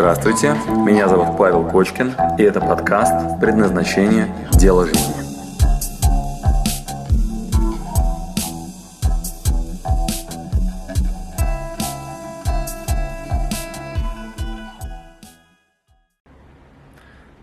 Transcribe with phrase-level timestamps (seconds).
[0.00, 0.56] Здравствуйте,
[0.86, 4.34] меня зовут Павел Кочкин, и это подкаст «Предназначение.
[4.52, 5.12] Дело жизни».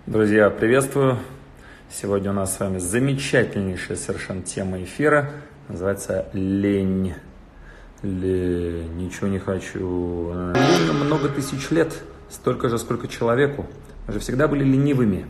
[0.07, 1.19] Друзья, приветствую.
[1.91, 5.29] Сегодня у нас с вами замечательнейшая совершенно тема эфира.
[5.67, 7.13] Называется «Лень».
[8.01, 10.31] Лень, ничего не хочу.
[10.55, 11.93] Лень много тысяч лет–
[12.29, 13.65] столько же, сколько человеку.
[14.07, 15.27] Мы же всегда были ленивыми.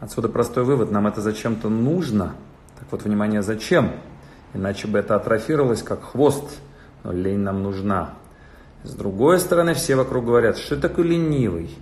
[0.00, 2.34] Отсюда простой вывод, нам это зачем-то нужно.
[2.78, 3.92] Так вот, внимание, зачем?
[4.52, 6.58] Иначе бы это атрофировалось как хвост.
[7.02, 8.14] Но лень нам нужна.
[8.82, 11.74] С другой стороны, все вокруг говорят, что такой ленивый?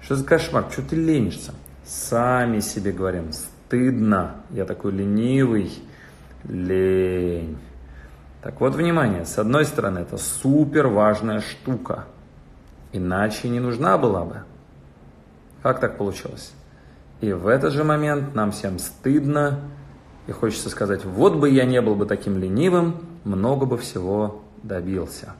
[0.00, 0.66] Что за кошмар?
[0.70, 1.52] Что ты ленишься?
[1.84, 5.72] Сами себе говорим, стыдно, я такой ленивый,
[6.44, 7.58] лень.
[8.42, 12.06] Так вот, внимание, с одной стороны, это супер важная штука–
[12.92, 14.42] Иначе не нужна была бы.
[15.62, 16.52] Как так получилось?
[17.20, 19.60] И в этот же момент нам всем стыдно,
[20.26, 25.34] и хочется сказать, вот бы я не был бы таким ленивым, много бы всего добился.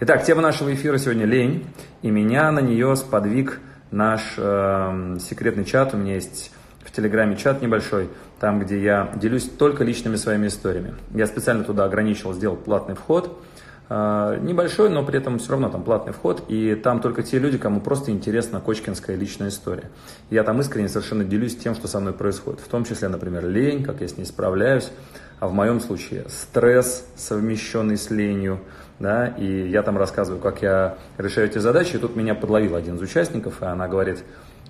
[0.00, 1.66] Итак, тема нашего эфира сегодня лень,
[2.02, 5.94] и меня на нее сподвиг наш э, секретный чат.
[5.94, 6.50] У меня есть
[6.84, 10.94] в Телеграме чат небольшой, там, где я делюсь только личными своими историями.
[11.14, 13.40] Я специально туда ограничил, сделал платный вход–
[13.90, 17.80] небольшой, но при этом все равно там платный вход, и там только те люди, кому
[17.80, 19.90] просто интересна кочкинская личная история.
[20.30, 23.84] Я там искренне совершенно делюсь тем, что со мной происходит, в том числе, например, лень,
[23.84, 24.90] как я с ней справляюсь,
[25.38, 28.60] а в моем случае стресс, совмещенный с ленью,
[28.98, 32.94] да, и я там рассказываю, как я решаю эти задачи, и тут меня подловил один
[32.96, 34.24] из участников, и она говорит,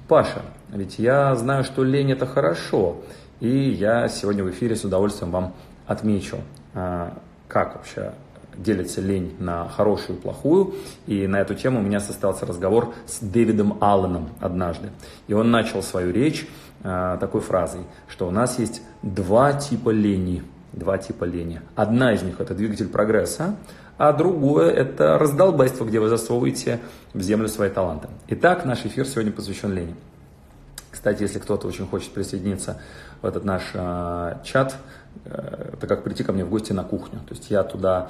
[0.09, 3.03] Паша, ведь я знаю, что лень это хорошо,
[3.39, 5.55] и я сегодня в эфире с удовольствием вам
[5.87, 6.39] отмечу,
[6.75, 8.13] а, как вообще
[8.57, 10.75] делится лень на хорошую и плохую.
[11.07, 14.91] И на эту тему у меня состоялся разговор с Дэвидом Алленом однажды.
[15.29, 16.47] И он начал свою речь
[16.83, 20.43] э, такой фразой, что у нас есть два типа лени.
[20.73, 21.61] Два типа лени.
[21.77, 23.57] Одна из них это двигатель прогресса,
[23.97, 26.81] а другое это раздолбайство, где вы засовываете
[27.13, 28.09] в землю свои таланты.
[28.29, 29.95] Итак, наш эфир сегодня посвящен лени.
[30.91, 32.81] Кстати, если кто-то очень хочет присоединиться
[33.21, 34.77] в этот наш э, чат,
[35.25, 37.21] это как прийти ко мне в гости на кухню.
[37.21, 38.09] То есть я туда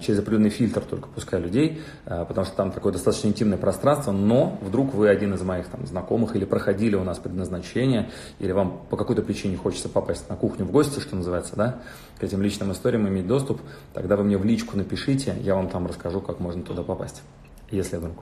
[0.00, 4.58] через определенный фильтр только пускаю людей, э, потому что там такое достаточно интимное пространство, но
[4.62, 8.96] вдруг вы один из моих там, знакомых или проходили у нас предназначение, или вам по
[8.96, 11.80] какой-то причине хочется попасть на кухню в гости, что называется, да,
[12.18, 13.60] к этим личным историям иметь доступ,
[13.92, 17.22] тогда вы мне в личку напишите, я вам там расскажу, как можно туда попасть,
[17.70, 18.16] если вдруг.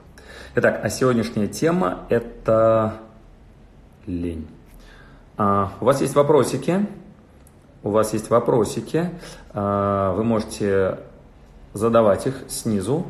[0.56, 2.94] Итак, а сегодняшняя тема– это
[4.06, 4.48] лень.
[5.36, 6.84] А, у вас есть вопросики,
[7.82, 9.10] у вас есть вопросики,
[9.52, 10.98] а, вы можете
[11.74, 13.06] задавать их снизу,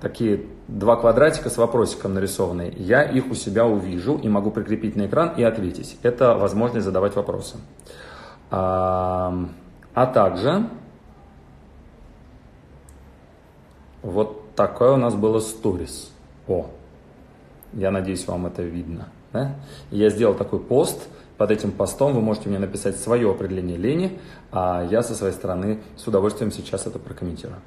[0.00, 2.72] такие два квадратика с вопросиком нарисованные.
[2.76, 5.98] Я их у себя увижу и могу прикрепить на экран и ответить.
[6.02, 7.56] Это возможность задавать вопросы.
[8.50, 9.34] А,
[9.94, 10.68] а также
[14.02, 16.12] вот такое у нас было сторис.
[16.46, 16.66] О,
[17.72, 19.08] я надеюсь, вам это видно.
[19.32, 19.56] Да?
[19.90, 21.08] Я сделал такой пост.
[21.36, 24.18] Под этим постом вы можете мне написать свое определение лени,
[24.52, 27.58] а я со своей стороны с удовольствием сейчас это прокомментирую.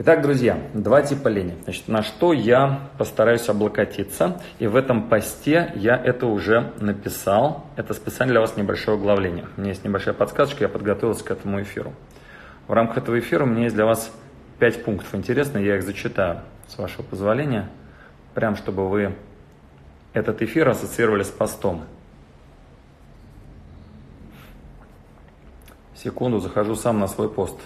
[0.00, 1.56] Итак, друзья, два типа лени.
[1.64, 4.40] Значит, на что я постараюсь облокотиться.
[4.60, 7.66] И в этом посте я это уже написал.
[7.74, 9.46] Это специально для вас небольшое углубление.
[9.56, 11.92] У меня есть небольшая подсказочка, я подготовился к этому эфиру.
[12.68, 14.12] В рамках этого эфира у меня есть для вас
[14.60, 15.12] пять пунктов.
[15.16, 17.68] Интересно, я их зачитаю, с вашего позволения.
[18.34, 19.16] Прям, чтобы вы
[20.12, 21.82] этот эфир ассоциировали с постом.
[26.02, 27.58] Секунду, захожу сам на свой пост.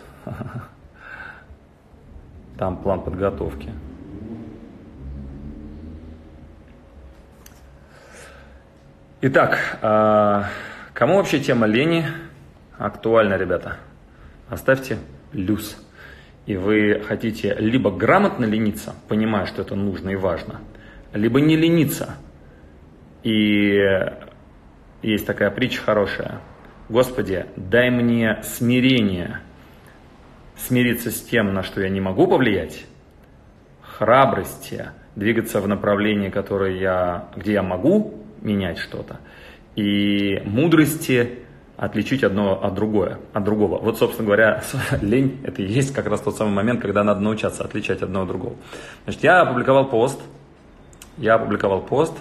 [2.59, 3.71] Там план подготовки.
[9.21, 10.47] Итак, а,
[10.95, 12.07] кому вообще тема лени
[12.79, 13.77] актуальна, ребята?
[14.49, 14.97] Оставьте
[15.31, 15.77] плюс.
[16.47, 20.63] И вы хотите либо грамотно лениться, понимая, что это нужно и важно,
[21.13, 22.17] либо не лениться.
[23.25, 23.79] И
[25.03, 26.41] есть такая притча хорошая.
[26.93, 29.41] Господи, дай мне смирение–
[30.59, 32.85] смириться с тем, на что я не могу повлиять,
[33.81, 38.13] храбрости, двигаться в направлении, которое я, где я могу
[38.43, 39.21] менять что-то,
[39.75, 41.39] и мудрости
[41.79, 43.79] отличить одно от другое, от другого.
[43.79, 44.63] Вот, собственно говоря,
[45.01, 48.29] лень– это и есть как раз тот самый момент, когда надо научаться отличать одно от
[48.29, 48.57] другого.
[49.05, 50.21] Значит, я опубликовал пост,
[51.17, 52.13] я опубликовал пост,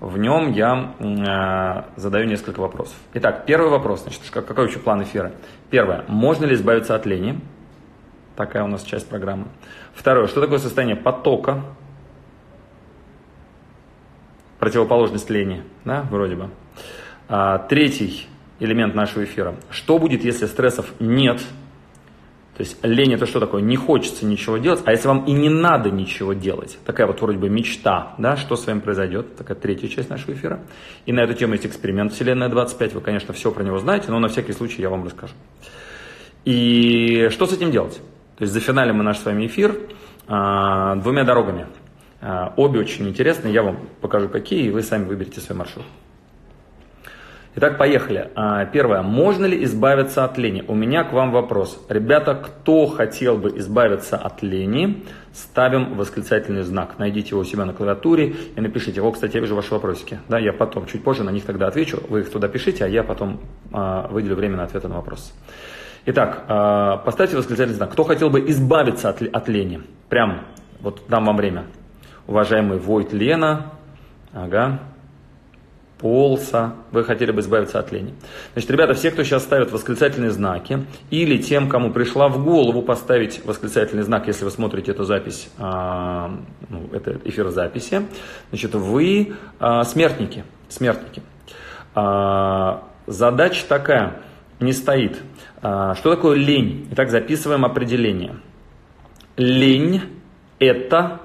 [0.00, 2.96] в нем я э, задаю несколько вопросов.
[3.14, 5.32] Итак, первый вопрос, значит, какой еще план эфира?
[5.70, 7.40] Первое, можно ли избавиться от лени?
[8.34, 9.46] Такая у нас часть программы.
[9.94, 10.26] Второе.
[10.26, 11.62] Что такое состояние потока?
[14.60, 16.50] противоположность лени, да, вроде бы.
[17.28, 18.28] А, третий
[18.60, 19.56] элемент нашего эфира.
[19.70, 21.40] Что будет, если стрессов нет?
[22.60, 23.62] То есть лень это что такое?
[23.62, 26.76] Не хочется ничего делать, а если вам и не надо ничего делать?
[26.84, 29.34] Такая вот вроде бы мечта, да, что с вами произойдет?
[29.34, 30.60] Такая третья часть нашего эфира.
[31.06, 34.18] И на эту тему есть эксперимент Вселенная 25, вы, конечно, все про него знаете, но
[34.18, 35.32] на всякий случай я вам расскажу.
[36.44, 37.94] И что с этим делать?
[38.36, 39.74] То есть зафиналим мы наш с вами эфир
[40.28, 41.66] а, двумя дорогами.
[42.20, 45.86] А, обе очень интересные, я вам покажу какие, и вы сами выберете свой маршрут.
[47.56, 48.30] Итак, поехали.
[48.36, 49.02] А, первое.
[49.02, 50.64] Можно ли избавиться от лени?
[50.68, 51.84] У меня к вам вопрос.
[51.88, 56.98] Ребята, кто хотел бы избавиться от лени, ставим восклицательный знак.
[56.98, 59.02] Найдите его у себя на клавиатуре и напишите.
[59.02, 60.20] О, кстати, я вижу ваши вопросики.
[60.28, 62.00] Да, я потом, чуть позже на них тогда отвечу.
[62.08, 63.40] Вы их туда пишите, а я потом
[63.72, 65.32] а, выделю время на ответы на вопросы.
[66.06, 67.90] Итак, а, поставьте восклицательный знак.
[67.90, 69.82] Кто хотел бы избавиться от лени?
[70.08, 70.42] Прям,
[70.78, 71.64] вот дам вам время.
[72.28, 73.72] Уважаемый Войт Лена,
[74.32, 74.78] ага,
[76.00, 78.14] полса, вы хотели бы избавиться от лени.
[78.54, 83.44] Значит, ребята, все, кто сейчас ставят восклицательные знаки, или тем, кому пришла в голову поставить
[83.44, 86.30] восклицательный знак, если вы смотрите эту запись, а,
[86.68, 88.06] ну, это эфир записи,
[88.48, 91.22] значит, вы а, смертники, смертники.
[91.94, 94.22] А, задача такая,
[94.58, 95.20] не стоит.
[95.60, 96.88] А, что такое лень?
[96.92, 98.36] Итак, записываем определение.
[99.36, 100.02] Лень–
[100.58, 101.20] это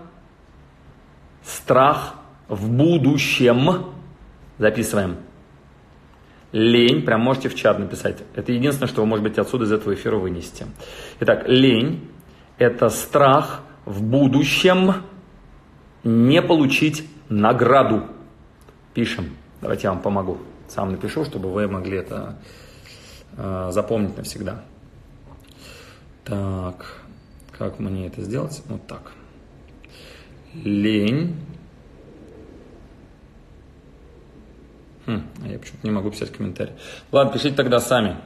[1.44, 2.16] страх
[2.48, 3.95] в будущем
[4.58, 5.18] Записываем.
[6.52, 8.24] Лень, прям можете в чат написать.
[8.34, 10.66] Это единственное, что вы, может быть, отсюда из этого эфира вынести.
[11.20, 12.10] Итак, лень–
[12.58, 15.04] это страх в будущем
[16.04, 18.08] не получить награду.
[18.94, 19.36] Пишем.
[19.60, 20.38] Давайте я вам помогу.
[20.70, 22.40] Сам напишу, чтобы вы могли это
[23.36, 24.64] э, запомнить навсегда.
[26.24, 27.02] Так,
[27.52, 28.64] как мне это сделать?
[28.68, 29.12] Вот так.
[30.54, 31.36] Лень
[35.06, 36.74] Хм, а я почему-то не могу писать комментарий.
[37.12, 38.18] Ладно, пишите тогда сами.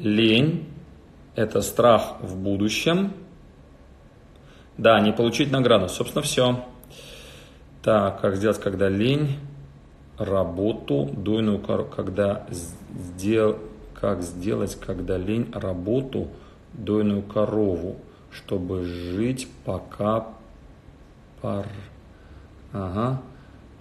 [0.00, 0.68] Лень–
[1.36, 3.12] это страх в будущем.
[4.76, 5.88] Да, не получить награду.
[5.88, 6.64] Собственно, все.
[7.82, 9.38] Так, как сделать, когда лень?
[10.18, 11.90] Работу, дойную корову.
[11.90, 12.46] Когда
[13.16, 13.58] сдел...
[14.00, 16.28] Как сделать, когда лень работу,
[16.72, 17.96] дойную корову,
[18.30, 20.26] чтобы жить пока
[21.40, 21.66] пар...
[22.72, 23.22] Ага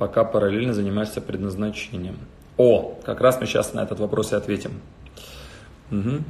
[0.03, 2.17] пока параллельно занимаешься предназначением.
[2.57, 4.81] О, как раз мы сейчас на этот вопрос и ответим.
[5.91, 6.23] Угу.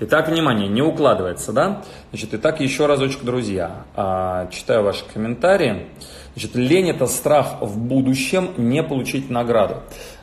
[0.00, 1.84] Итак, внимание, не укладывается, да?
[2.10, 5.86] Значит, итак, еще разочек, друзья, а, читаю ваши комментарии.
[6.32, 9.76] Значит, лень это страх в будущем не получить награду.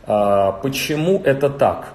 [0.05, 1.93] А, почему это так?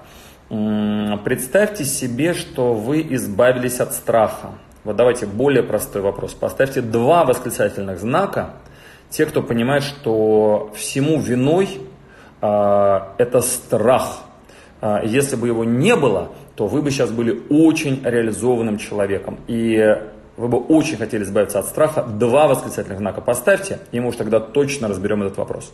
[0.49, 4.47] Представьте себе, что вы избавились от страха.
[4.83, 6.33] Вот давайте более простой вопрос.
[6.33, 8.55] Поставьте два восклицательных знака
[9.09, 11.81] те, кто понимает, что всему виной
[12.41, 14.23] э, это страх.
[14.81, 19.39] Э, если бы его не было, то вы бы сейчас были очень реализованным человеком.
[19.47, 19.95] И
[20.37, 22.03] вы бы очень хотели избавиться от страха.
[22.03, 25.73] Два восклицательных знака поставьте, и мы уж тогда точно разберем этот вопрос.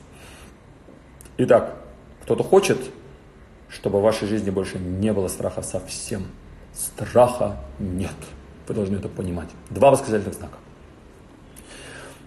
[1.37, 1.75] Итак,
[2.23, 2.77] кто-то хочет,
[3.69, 6.27] чтобы в вашей жизни больше не было страха совсем.
[6.73, 8.11] Страха нет.
[8.67, 9.49] Вы должны это понимать.
[9.69, 10.57] Два восклицательных знака.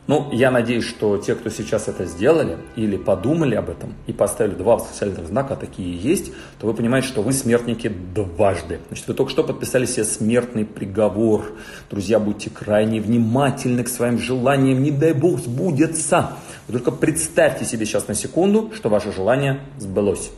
[0.06, 4.54] Ну, я надеюсь, что те, кто сейчас это сделали или подумали об этом и поставили
[4.54, 8.78] два восклицательных знака, а такие есть, то вы понимаете, что вы смертники дважды.
[8.86, 11.46] Значит, вы только что подписали себе смертный приговор.
[11.90, 16.34] Друзья, будьте крайне внимательны к своим желаниям, не дай бог сбудется.
[16.68, 20.30] Вы только представьте себе сейчас на секунду, что ваше желание сбылось.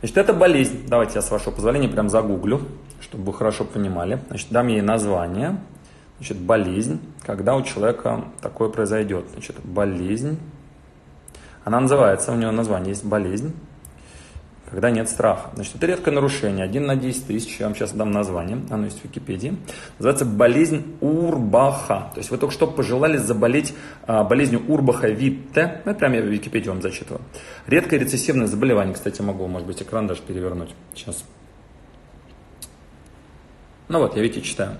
[0.00, 0.84] Значит, это болезнь.
[0.86, 2.60] Давайте я, с вашего позволения, прям загуглю,
[3.00, 4.20] чтобы вы хорошо понимали.
[4.28, 5.58] Значит, дам ей название.
[6.18, 9.26] Значит, болезнь, когда у человека такое произойдет.
[9.32, 10.38] Значит, болезнь,
[11.64, 13.54] она называется, у нее название есть болезнь,
[14.68, 15.50] когда нет страха.
[15.54, 19.00] Значит, это редкое нарушение, 1 на 10 тысяч, я вам сейчас дам название, оно есть
[19.00, 19.56] в Википедии.
[19.98, 22.10] Называется болезнь Урбаха.
[22.14, 23.74] То есть вы только что пожелали заболеть
[24.06, 25.82] а, болезнью Урбаха Витте.
[25.84, 27.20] Ну, это прямо я в Википедии вам зачитываю.
[27.68, 30.74] Редкое рецессивное заболевание, кстати, могу, может быть, экран даже перевернуть.
[30.94, 31.24] Сейчас.
[33.86, 34.76] Ну вот, я, видите, читаю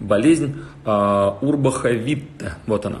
[0.00, 2.54] болезнь э, Урбаха-Витте.
[2.66, 3.00] Вот она.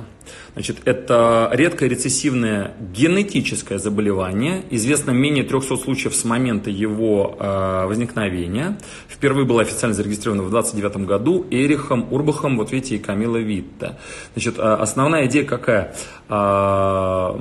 [0.54, 4.64] Значит, это редкое рецессивное генетическое заболевание.
[4.70, 8.78] Известно менее 300 случаев с момента его э, возникновения.
[9.08, 13.96] Впервые было официально зарегистрировано в 29 году Эрихом Урбахом, вот видите, и Камила Витте.
[14.32, 15.94] Значит, э, основная идея какая?
[16.28, 17.36] Э,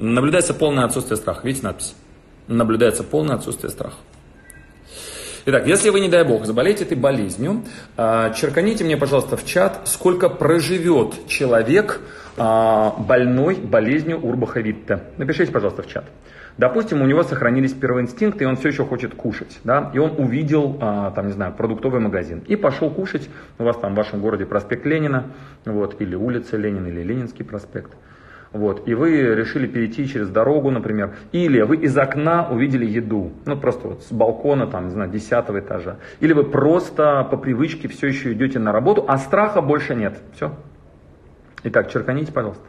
[0.00, 1.46] наблюдается полное отсутствие страха.
[1.46, 1.94] Видите надпись?
[2.48, 3.96] Наблюдается полное отсутствие страха.
[5.46, 7.64] Итак, если вы, не дай бог, заболеете этой болезнью,
[7.98, 12.00] а, черканите мне, пожалуйста, в чат, сколько проживет человек
[12.38, 15.00] а, больной болезнью Урбаха-Витте.
[15.18, 16.06] Напишите, пожалуйста, в чат.
[16.56, 20.14] Допустим, у него сохранились первые инстинкты, и он все еще хочет кушать, да, и он
[20.16, 24.22] увидел, а, там, не знаю, продуктовый магазин, и пошел кушать, у вас там в вашем
[24.22, 25.26] городе проспект Ленина,
[25.66, 27.92] вот, или улица Ленина, или Ленинский проспект,
[28.54, 33.56] вот, и вы решили перейти через дорогу, например, или вы из окна увидели еду, ну,
[33.56, 38.06] просто вот с балкона, там, не знаю, десятого этажа, или вы просто по привычке все
[38.06, 40.54] еще идете на работу, а страха больше нет, все.
[41.64, 42.62] Итак, черканите, пожалуйста.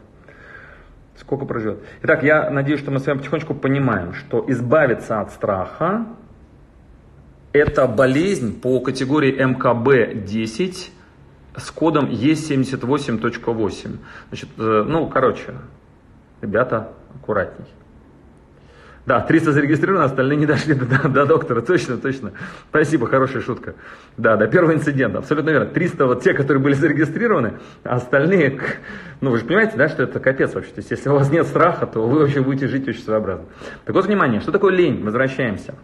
[1.16, 1.78] Сколько проживет.
[2.02, 6.06] Итак, я надеюсь, что мы с вами потихонечку понимаем, что избавиться от страха–
[7.52, 10.90] это болезнь по категории МКБ-10
[11.56, 13.98] с кодом Е78.8.
[14.28, 15.54] Значит, э, ну, короче,
[16.40, 17.66] ребята, аккуратней.
[19.06, 21.60] Да, 300 зарегистрировано, остальные не дошли до, до доктора.
[21.60, 22.32] Точно, точно.
[22.70, 23.76] Спасибо, хорошая шутка.
[24.16, 25.18] Да, до первого инцидента.
[25.18, 25.66] Абсолютно верно.
[25.66, 28.60] 300 вот те, которые были зарегистрированы, а остальные,
[29.20, 30.72] ну вы же понимаете, да, что это капец вообще.
[30.72, 33.46] То есть, если у вас нет страха, то вы вообще будете жить очень своеобразно.
[33.84, 35.04] Так вот, внимание, что такое лень?
[35.04, 35.76] Возвращаемся.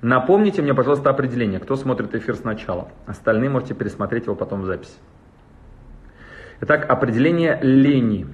[0.00, 2.88] Напомните мне, пожалуйста, определение, кто смотрит эфир сначала.
[3.04, 4.94] Остальные можете пересмотреть его потом в записи.
[6.60, 8.26] Итак, определение лени.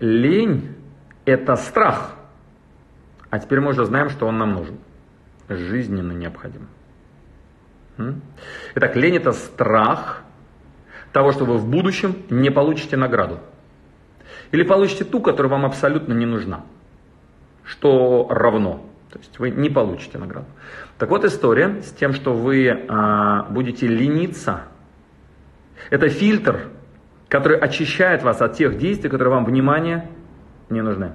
[0.00, 0.74] Лень–
[1.24, 2.14] это страх–
[3.30, 4.78] а теперь мы уже знаем, что он нам нужен.
[5.48, 6.68] Жизненно необходим.
[8.74, 10.22] Итак, лень это страх
[11.12, 13.40] того, что вы в будущем не получите награду.
[14.52, 16.64] Или получите ту, которая вам абсолютно не нужна.
[17.64, 18.84] Что равно.
[19.10, 20.46] То есть вы не получите награду.
[20.98, 24.62] Так вот история с тем, что вы а, будете лениться.
[25.90, 26.68] Это фильтр,
[27.28, 30.08] который очищает вас от тех действий, которые вам внимание
[30.70, 31.12] не нужны.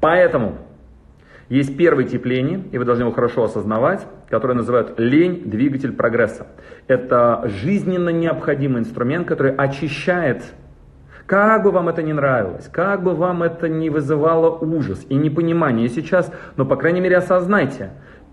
[0.00, 0.58] Поэтому
[1.48, 6.46] есть первый тип лени, и вы должны его хорошо осознавать, который называют лень– двигатель прогресса.
[6.86, 10.44] Это жизненно необходимый инструмент, который очищает,
[11.26, 15.88] как бы вам это ни нравилось, как бы вам это не вызывало ужас и непонимание
[15.88, 17.90] сейчас, но, по крайней мере, осознайте.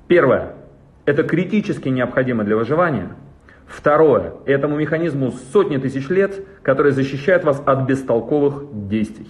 [0.07, 0.53] Первое–
[1.05, 3.09] это критически необходимо для выживания.
[3.67, 9.27] Второе– этому механизму сотни тысяч лет, который защищает вас от бестолковых действий.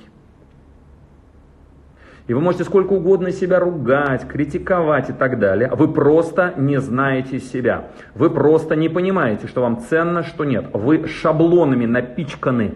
[2.28, 5.70] И вы можете сколько угодно себя ругать, критиковать и так далее.
[5.72, 7.90] Вы просто не знаете себя.
[8.16, 10.66] Вы просто не понимаете, что вам ценно, что нет.
[10.74, 12.74] Вы шаблонами напичканы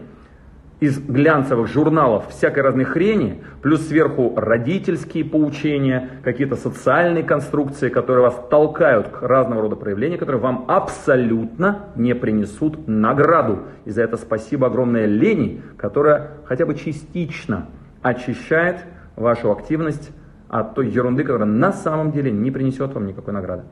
[0.79, 8.41] из глянцевых журналов всякой разной хрени, плюс сверху родительские поучения, какие-то социальные конструкции, которые вас
[8.49, 13.63] толкают к разного рода проявлениям, которые вам абсолютно не принесут награду.
[13.85, 17.67] И за это спасибо огромное лени, которая хотя бы частично
[18.01, 18.85] очищает
[19.17, 20.11] вашу активность
[20.47, 23.63] от той ерунды, которая на самом деле не принесет вам никакой награды.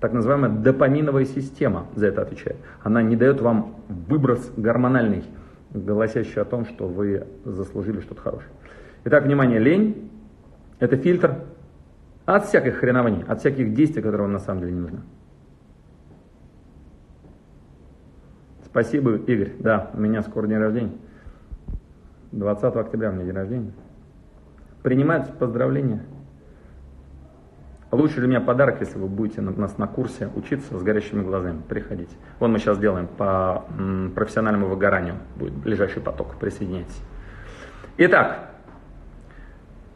[0.00, 2.56] Так называемая допаминовая система за это отвечает.
[2.82, 5.24] Она не дает вам выброс гормональный,
[5.84, 8.50] гласящий о том, что вы заслужили что-то хорошее.
[9.04, 10.10] Итак, внимание, лень–
[10.78, 11.44] это фильтр
[12.24, 15.00] от всяких хренований, от всяких действий, которые вам на самом деле не нужны.
[18.64, 19.52] Спасибо, Игорь.
[19.58, 20.92] Да, у меня скоро день рождения.
[22.32, 23.72] 20 октября у меня день рождения.
[24.82, 26.02] Принимаются поздравления.
[27.96, 31.62] Лучше для меня подарок, если вы будете у нас на курсе учиться с горящими глазами.
[31.66, 32.14] Приходите.
[32.38, 33.64] Вон мы сейчас делаем по
[34.14, 35.14] профессиональному выгоранию.
[35.36, 36.36] Будет ближайший поток.
[36.36, 37.00] Присоединяйтесь.
[37.96, 38.50] Итак,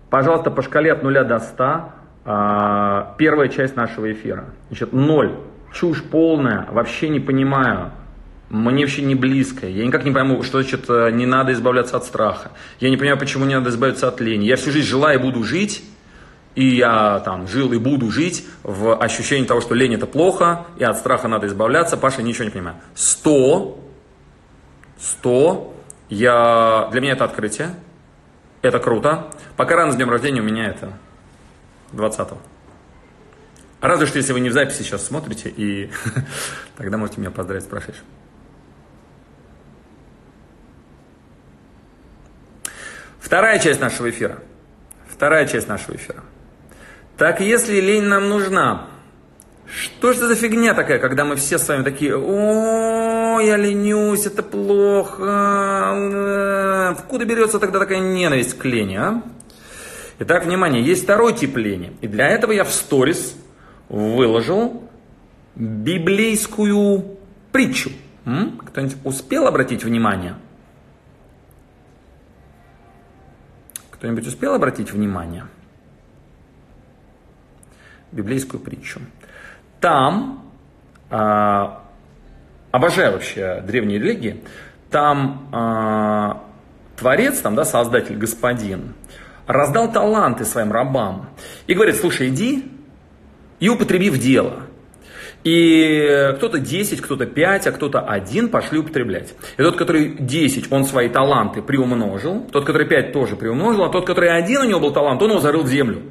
[0.09, 1.93] пожалуйста, по шкале от 0 до 100.
[2.25, 4.47] А, первая часть нашего эфира.
[4.69, 5.37] Значит, 0.
[5.73, 6.67] Чушь полная.
[6.71, 7.91] Вообще не понимаю
[8.51, 9.69] мне вообще не близко.
[9.69, 12.51] Я никак не пойму, что значит э, не надо избавляться от страха.
[12.81, 14.45] Я не понимаю, почему не надо избавиться от лени.
[14.45, 15.85] Я всю жизнь жила и буду жить,
[16.55, 20.85] и я там жил и буду жить в ощущении того, что лень это плохо, и
[20.85, 21.97] от страха надо избавляться.
[21.97, 22.77] Паша, ничего не понимаю.
[22.95, 23.79] Сто,
[24.99, 25.75] сто,
[26.09, 27.75] я, для меня это открытие,
[28.63, 29.31] это круто.
[29.57, 30.93] Пока рано с днем рождения у меня это
[31.93, 32.39] 20-го.
[33.81, 35.91] Разве что, если вы не в записи сейчас смотрите, и
[36.77, 38.05] тогда можете меня поздравить с прошедшим.
[43.21, 44.39] Вторая часть нашего эфира.
[45.09, 46.23] Вторая часть нашего эфира.
[47.21, 48.87] Так если лень нам нужна,
[49.67, 54.43] что же за фигня такая, когда мы все с вами такие, о, я ленюсь, это
[54.43, 55.19] плохо.
[56.93, 59.23] Откуда берется тогда такая ненависть к лени, а?
[60.21, 61.93] Итак, внимание, есть второй тип лени.
[62.01, 63.37] И для этого я в сторис
[63.91, 64.83] выложил
[65.57, 67.19] библейскую
[67.53, 67.91] притчу.
[68.25, 70.37] Кто-нибудь успел обратить внимание?
[73.91, 75.45] Кто-нибудь успел обратить внимание?
[78.13, 79.01] Библейскую притчу.
[79.81, 80.45] Там,
[81.11, 81.83] а,
[82.71, 84.43] обожаю вообще древние религии,
[84.91, 86.45] там а,
[86.97, 88.95] Творец, там, да, Создатель, Господин,
[89.47, 91.31] раздал таланты своим рабам
[91.67, 92.71] и говорит, слушай, иди
[93.59, 94.65] и употреби в дело.
[95.43, 99.35] И кто-то 10, кто-то 5, а кто-то один пошли употреблять.
[99.57, 104.07] И тот, который 10, он свои таланты приумножил, тот, который 5 тоже приумножил, а тот,
[104.07, 106.03] который один у него был талант, он его зарыл в землю.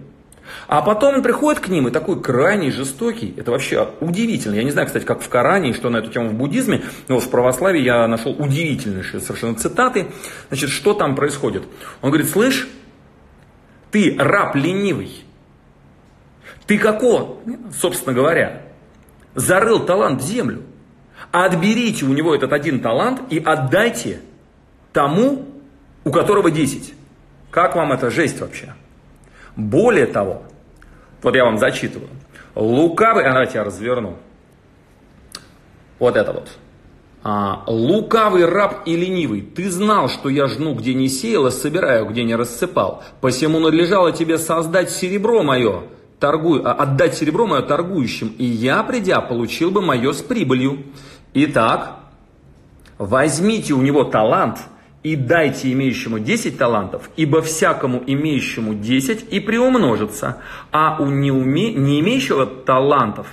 [0.68, 3.34] А потом он приходит к ним и такой крайний, жестокий.
[3.38, 4.56] Это вообще удивительно.
[4.56, 7.20] Я не знаю, кстати, как в Коране и что на эту тему в буддизме, но
[7.20, 10.08] в православии я нашел удивительные совершенно цитаты.
[10.50, 11.64] Значит, что там происходит?
[12.02, 12.68] Он говорит, слышь,
[13.92, 15.24] ты раб ленивый.
[16.68, 17.38] Ты какого,
[17.80, 18.62] собственно говоря,
[19.36, 20.64] зарыл талант в землю.
[21.32, 24.22] Отберите у него этот один талант и отдайте
[24.94, 25.48] тому,
[26.04, 26.94] у которого 10.
[27.52, 28.74] Как вам эта жесть вообще?
[29.60, 30.44] Более того,
[31.22, 32.10] вот я вам зачитываю.
[32.56, 34.16] Лукавый, а давайте я разверну.
[36.00, 36.50] Вот это вот.
[37.22, 42.06] А, лукавый раб и ленивый, ты знал, что я жну, где не сеял, и собираю,
[42.06, 43.04] где не рассыпал.
[43.20, 45.84] Посему надлежало тебе создать серебро мое,
[46.22, 50.86] торгуй, а, отдать серебро мое торгующим, и я, придя, получил бы мое с прибылью.
[51.34, 51.98] Итак,
[52.98, 54.60] возьмите у него талант
[55.04, 60.42] и дайте имеющему 10 талантов, ибо всякому имеющему 10 и приумножится,
[60.72, 63.28] а у неуме, не имеющего талантов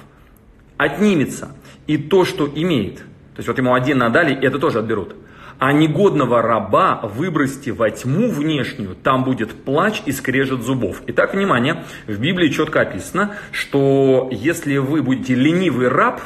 [0.77, 1.57] отнимется
[1.87, 2.99] и то, что имеет.
[2.99, 5.15] То есть вот ему один надали, и это тоже отберут.
[5.59, 11.03] А негодного раба выбросьте во тьму внешнюю, там будет плач и скрежет зубов.
[11.07, 16.21] Итак, внимание, в Библии четко описано, что если вы будете ленивый раб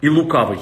[0.00, 0.58] и лукавый,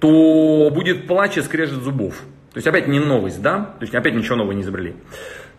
[0.00, 2.16] то будет плач и скрежет зубов.
[2.52, 3.74] То есть опять не новость, да?
[3.78, 4.96] То есть опять ничего нового не изобрели.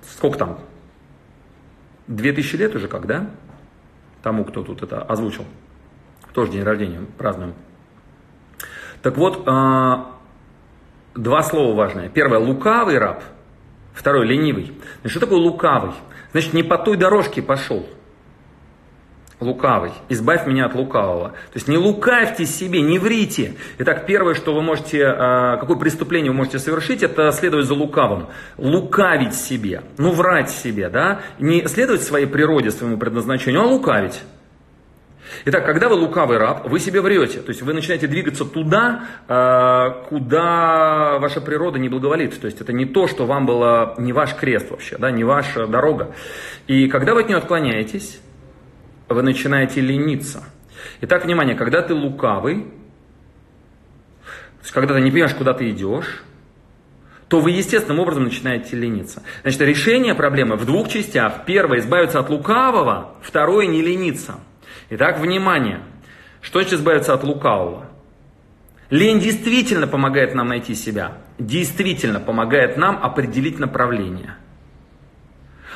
[0.10, 0.60] Сколько там?
[2.08, 3.30] Две тысячи лет уже как, да?
[4.22, 5.46] Тому, кто тут это озвучил.
[6.34, 7.54] Тоже день рождения празднуем.
[9.02, 10.16] Так вот, а,
[11.16, 12.10] два слова важные.
[12.10, 13.24] Первое, лукавый раб.
[13.94, 14.74] Второе, ленивый.
[15.02, 15.92] Значит, что такое лукавый?
[16.32, 17.86] Значит, не по той дорожке пошел
[19.42, 21.30] лукавый, избавь меня от лукавого.
[21.30, 23.56] То есть не лукавьте себе, не врите.
[23.80, 28.28] Итак, первое, что вы можете, а, какое преступление вы можете совершить, это следовать за лукавым.
[28.58, 34.22] Лукавить себе, ну врать себе, да, не следовать своей природе, своему предназначению, а лукавить.
[35.46, 37.40] Итак, когда вы лукавый раб, вы себе врете.
[37.40, 42.40] То есть вы начинаете двигаться туда, а, куда ваша природа не благоволит.
[42.40, 45.66] То есть это не то, что вам было, не ваш крест вообще, да, не ваша
[45.68, 46.14] дорога.
[46.68, 48.20] И когда вы от нее отклоняетесь,
[49.14, 50.44] вы начинаете лениться.
[51.02, 56.24] Итак, внимание, когда ты лукавый, то есть когда ты не понимаешь, куда ты идешь,
[57.28, 59.24] то вы естественным образом начинаете лениться.
[59.44, 61.46] Значит, решение проблемы в двух частях.
[61.46, 64.36] Первое– избавиться от лукавого, второе– не лениться.
[64.90, 65.80] Итак, внимание.
[66.42, 67.86] Что значит избавиться от лукавого?
[68.90, 74.36] Лень действительно помогает нам найти себя, действительно помогает нам определить направление–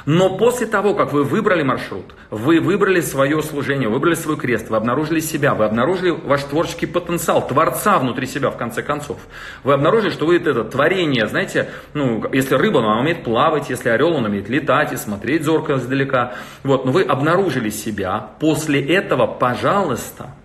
[0.05, 4.77] но после того, как вы выбрали маршрут, вы выбрали свое служение, выбрали свой крест, вы
[4.77, 9.17] обнаружили себя, вы обнаружили ваш творческий потенциал, творца внутри себя в конце концов.
[9.63, 14.13] Вы обнаружили, что вы это творение, знаете, ну, если рыба, она умеет плавать, если орел,
[14.13, 16.35] он умеет летать и смотреть зорко издалека.
[16.63, 20.35] Вот, но вы обнаружили себя, после этого, пожалуйста,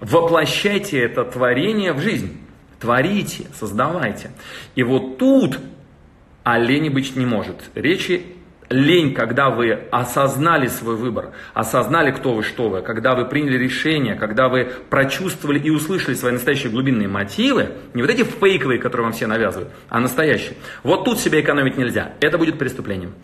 [0.00, 2.38] воплощайте это творение в жизнь.
[2.78, 4.30] Творите, создавайте.
[4.74, 5.58] И вот тут
[6.44, 7.70] олень быть не может.
[7.74, 8.35] Речи
[8.68, 14.14] лень, когда вы осознали свой выбор, осознали, кто вы, что вы, когда вы приняли решение,
[14.14, 19.12] когда вы прочувствовали и услышали свои настоящие глубинные мотивы, не вот эти фейковые, которые вам
[19.12, 20.54] все навязывают, а настоящие.
[20.82, 22.12] Вот тут себя экономить нельзя.
[22.20, 23.14] Это будет преступлением.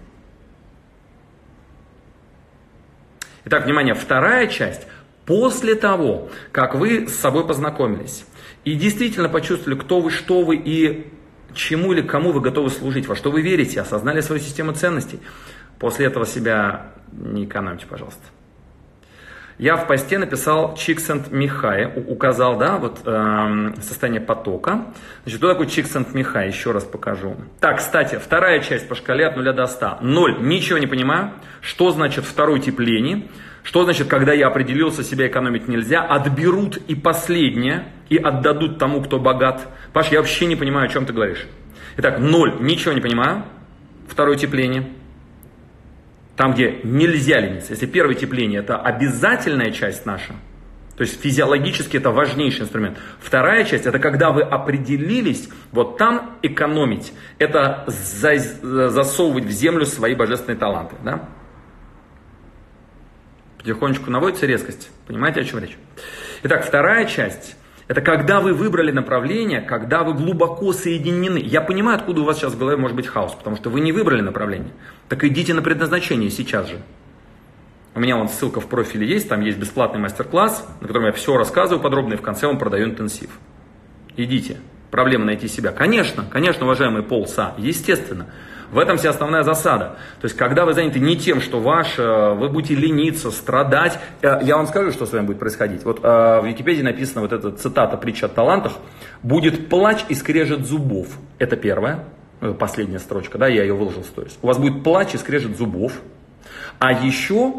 [3.45, 4.87] Итак, внимание, вторая часть.
[5.27, 8.25] После того, как вы с собой познакомились
[8.65, 11.13] и действительно почувствовали, кто вы, что вы и
[11.55, 15.21] чему или кому вы готовы служить, во что вы верите, осознали свою систему ценностей.
[15.79, 18.23] После этого себя не экономьте, пожалуйста.
[19.59, 24.87] Я в посте написал Чиксент Михай, указал, да, вот э, состояние потока.
[25.23, 27.37] Значит, что такое Чиксент Михай, еще раз покажу.
[27.61, 29.99] Так, кстати, вторая часть по шкале от 0 до 100.
[30.01, 31.33] 0, ничего не понимаю.
[31.61, 33.31] Что значит второй тип лени?
[33.63, 39.19] Что значит, когда я определился, себя экономить нельзя, отберут и последнее, и отдадут тому, кто
[39.19, 39.69] богат.
[39.93, 41.47] Паш, я вообще не понимаю, о чем ты говоришь.
[41.97, 43.45] Итак, ноль, ничего не понимаю.
[44.09, 44.89] Второе тепление.
[46.37, 47.73] Там, где нельзя лениться.
[47.73, 50.35] Если первое тепление это обязательная часть наша,
[50.97, 52.99] то есть физиологически это важнейший инструмент.
[53.21, 60.59] Вторая часть, это когда вы определились, вот там экономить, это засовывать в землю свои божественные
[60.59, 60.97] таланты.
[61.05, 61.29] Да?
[63.63, 64.91] Потихонечку наводится резкость.
[65.07, 65.77] Понимаете, о чем речь?
[66.43, 67.57] Итак, вторая часть
[67.89, 71.39] это когда вы выбрали направление, когда вы глубоко соединены.
[71.39, 73.93] Я понимаю, откуда у вас сейчас в голове может быть хаос, потому что вы не
[73.93, 74.73] выбрали направление.
[75.09, 76.81] Так идите на предназначение сейчас же.
[77.95, 81.37] У меня вон ссылка в профиле есть, там есть бесплатный мастер-класс, на котором я все
[81.37, 83.29] рассказываю подробно и в конце вам продаю интенсив.
[84.17, 84.59] Идите.
[84.91, 85.73] Проблема найти себя.
[85.73, 88.27] Конечно, конечно, уважаемый Пол Са, естественно.
[88.73, 89.97] В этом вся основная засада.
[90.21, 92.03] То есть, когда вы заняты не тем, что ваше,
[92.37, 93.99] вы будете лениться, страдать.
[94.23, 95.85] Э, я вам скажу, что с вами будет происходить.
[95.85, 98.73] Вот э, в Википедии написана вот эта цитата притча о талантах.
[99.23, 101.09] Будет плач и скрежет зубов.
[101.39, 102.05] Это первое.
[102.41, 104.39] Э, последняя строчка, да, я ее выложил в сторис.
[104.41, 105.93] У вас будет плач и скрежет зубов.
[106.79, 107.53] А еще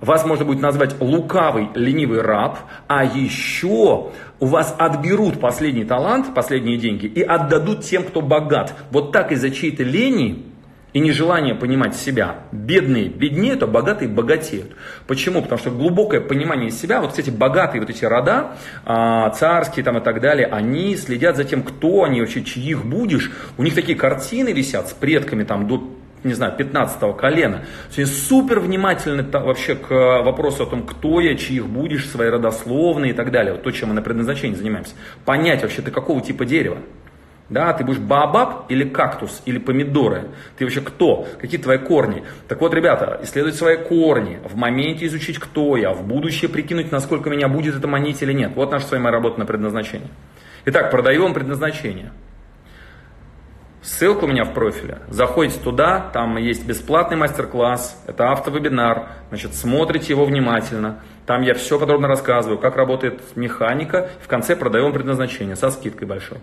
[0.00, 6.78] вас можно будет назвать лукавый, ленивый раб, а еще у вас отберут последний талант, последние
[6.78, 8.74] деньги и отдадут тем, кто богат.
[8.90, 10.53] Вот так из-за чьей-то лени
[10.94, 12.36] и нежелание понимать себя.
[12.52, 14.70] Бедные беднеют, а богатые богатеют.
[15.06, 15.42] Почему?
[15.42, 18.52] Потому что глубокое понимание себя, вот эти богатые вот эти рода,
[18.84, 23.32] а, царские там и так далее, они следят за тем, кто они вообще, чьих будешь.
[23.58, 25.82] У них такие картины висят с предками там до
[26.22, 27.66] не знаю, 15-го колена.
[27.94, 29.90] Они супер внимательны вообще к
[30.22, 33.52] вопросу о том, кто я, чьих будешь, свои родословные и так далее.
[33.52, 34.94] Вот то, чем мы на предназначении занимаемся.
[35.26, 36.78] Понять вообще, ты какого типа дерева.
[37.50, 40.28] Да, ты будешь баобаб или кактус, или помидоры.
[40.56, 41.28] Ты вообще кто?
[41.38, 42.24] Какие твои корни?
[42.48, 47.28] Так вот, ребята, исследовать свои корни, в моменте изучить, кто я, в будущее прикинуть, насколько
[47.28, 48.52] меня будет это манить или нет.
[48.56, 50.08] Вот наша с вами работа на предназначение.
[50.64, 52.12] Итак, продаем предназначение.
[53.82, 55.00] Ссылка у меня в профиле.
[55.08, 61.00] Заходите туда, там есть бесплатный мастер-класс, это автовебинар, значит, смотрите его внимательно.
[61.26, 64.08] Там я все подробно рассказываю, как работает механика.
[64.22, 66.38] В конце продаем предназначение со скидкой большой.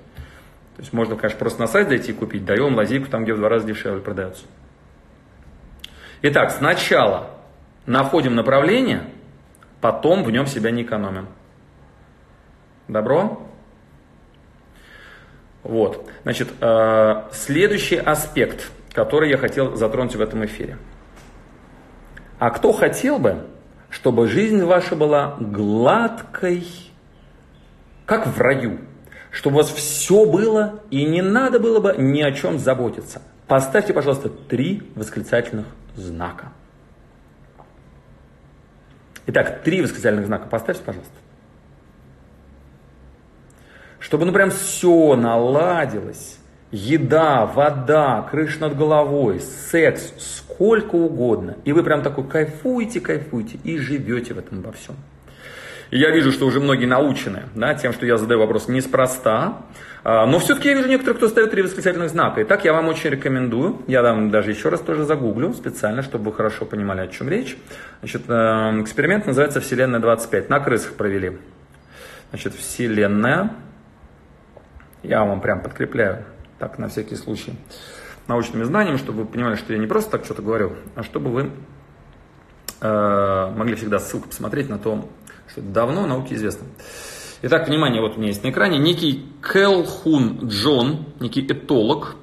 [0.82, 3.38] То есть можно, конечно, просто на сайт зайти и купить, даем лазейку там, где в
[3.38, 4.46] два раза дешевле продается.
[6.24, 7.30] Итак, сначала
[7.86, 9.04] находим направление,
[9.80, 11.28] потом в нем себя не экономим.
[12.88, 13.48] Добро?
[15.62, 16.10] Вот.
[16.24, 20.80] Значит, э, следующий аспект, который я хотел затронуть в этом эфире.
[22.40, 23.46] А кто хотел бы,
[23.92, 26.66] чтобы жизнь ваша была гладкой,
[28.08, 28.80] как в раю?
[29.32, 33.22] Чтобы у вас все было и не надо было бы ни о чем заботиться.
[33.48, 35.66] Поставьте, пожалуйста, три восклицательных
[35.96, 36.52] знака.
[39.28, 41.14] Итак, три восклицательных знака поставьте, пожалуйста.
[44.00, 46.38] Чтобы, ну, прям все наладилось.
[46.72, 51.58] Еда, вода, крыша над головой, секс, сколько угодно.
[51.66, 54.96] И вы прям такой кайфуете, кайфуете и живете в этом во всем.
[55.92, 59.64] И я вижу, что уже многие научены да, тем, что я задаю вопрос неспроста.
[60.04, 62.42] А, но все-таки я вижу некоторых, кто ставит три восклицательных знака.
[62.42, 63.82] И так я вам очень рекомендую.
[63.88, 67.58] Я вам даже еще раз тоже загуглю специально, чтобы вы хорошо понимали, о чем речь.
[68.00, 68.34] Значит, э,
[68.82, 70.50] эксперимент называется «Вселенная 25».
[70.50, 71.38] На крысах провели.
[72.30, 73.52] Значит, Вселенная.
[75.04, 76.24] Я вам прям подкрепляю,
[76.58, 77.54] так, на всякий случай,
[78.28, 81.50] научными знаниями, чтобы вы понимали, что я не просто так что-то говорю, а чтобы вы
[82.80, 85.10] э, могли всегда ссылку посмотреть на то,
[85.56, 86.68] давно науке известно.
[87.44, 88.78] Итак, внимание, вот у меня есть на экране.
[88.78, 92.16] Некий Келхун Джон, некий этолог,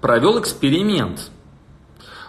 [0.00, 1.30] провел эксперимент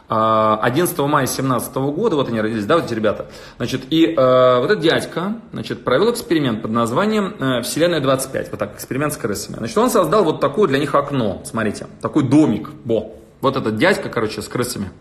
[0.10, 3.26] 11 а, мая 2017 года, вот они родились, да, вот эти ребята.
[3.58, 8.60] Значит, и э, вот этот дядька, значит, провел эксперимент под названием э, Вселенная 25, вот
[8.60, 9.58] так, эксперимент с крысами.
[9.58, 13.12] Значит, он создал вот такое для них окно, смотрите, такой домик, бо.
[13.41, 14.91] Вот этот дядька, короче, с крысами.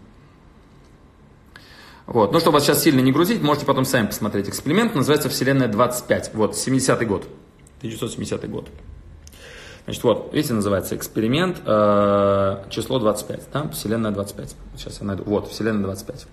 [2.07, 2.33] Вот.
[2.33, 4.95] Ну, чтобы вас сейчас сильно не грузить, можете потом сами посмотреть эксперимент.
[4.95, 6.31] Называется «Вселенная 25».
[6.35, 7.27] Вот, 70-й год.
[7.79, 8.69] 1970 год.
[9.85, 14.57] Значит, вот, видите, называется эксперимент, э, число 25, да, Вселенная 25.
[14.77, 15.23] Сейчас я найду.
[15.25, 16.27] Вот, Вселенная 25.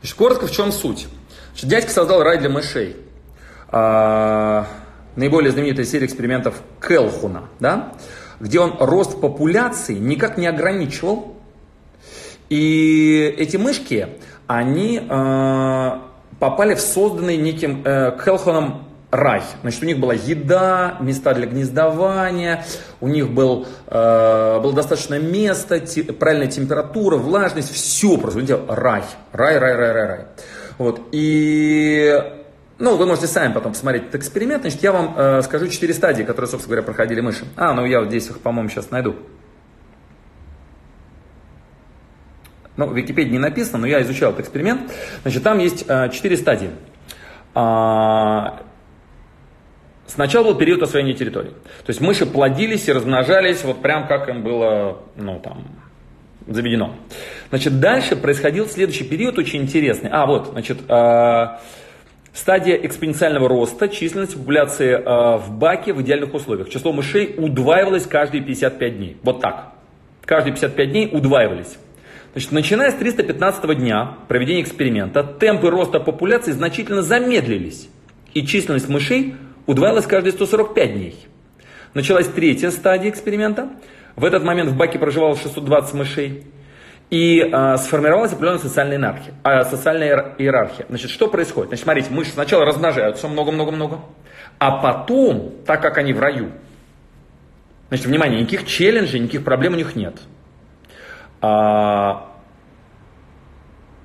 [0.00, 1.06] Значит, коротко в чем суть.
[1.52, 2.96] Значит, дядька создал рай для мышей.
[3.72, 4.64] Э,
[5.16, 7.94] наиболее знаменитая серия экспериментов Келхуна, да,
[8.38, 11.33] где он рост популяции никак не ограничивал,
[12.48, 14.08] и эти мышки,
[14.46, 15.90] они э,
[16.38, 19.42] попали в созданный неким э, Келхоном рай.
[19.62, 22.64] Значит, у них была еда, места для гнездования,
[23.00, 29.02] у них был, э, было достаточно места, те, правильная температура, влажность, все просто, видите, рай,
[29.32, 30.20] рай, рай, рай, рай, рай.
[30.78, 32.22] Вот, и,
[32.78, 36.24] ну, вы можете сами потом посмотреть этот эксперимент, значит, я вам э, скажу четыре стадии,
[36.24, 37.44] которые, собственно говоря, проходили мыши.
[37.56, 39.14] А, ну, я вот здесь их, по-моему, сейчас найду.
[42.76, 44.92] Ну, в Википедии не написано, но я изучал этот эксперимент.
[45.22, 46.70] Значит, там есть э, четыре стадии.
[47.54, 48.60] А,
[50.06, 51.50] сначала был период освоения территории.
[51.50, 55.64] То есть мыши плодились и размножались вот прям как им было, ну там,
[56.46, 56.94] Заведено.
[57.48, 60.10] Значит, дальше происходил следующий период очень интересный.
[60.12, 61.46] А, вот, значит, э,
[62.34, 66.68] стадия экспоненциального роста численности популяции э, в баке в идеальных условиях.
[66.68, 69.16] Число мышей удваивалось каждые 55 дней.
[69.22, 69.72] Вот так.
[70.26, 71.78] Каждые 55 дней удваивались.
[72.34, 77.88] Значит, начиная с 315 дня проведения эксперимента, темпы роста популяции значительно замедлились.
[78.32, 81.16] И численность мышей удваивалась каждые 145 дней.
[81.94, 83.70] Началась третья стадия эксперимента.
[84.16, 86.42] В этот момент в баке проживало 620 мышей.
[87.08, 89.34] И э, сформировалась определенная социальная иерархия.
[89.44, 90.86] Э, социальная иерархия.
[90.88, 91.68] Значит, что происходит?
[91.68, 94.00] Значит, смотрите, мыши сначала размножаются много-много-много.
[94.58, 96.50] А потом, так как они в раю,
[97.90, 100.16] значит, внимание, никаких челленджей, никаких проблем у них нет.
[101.46, 102.26] А,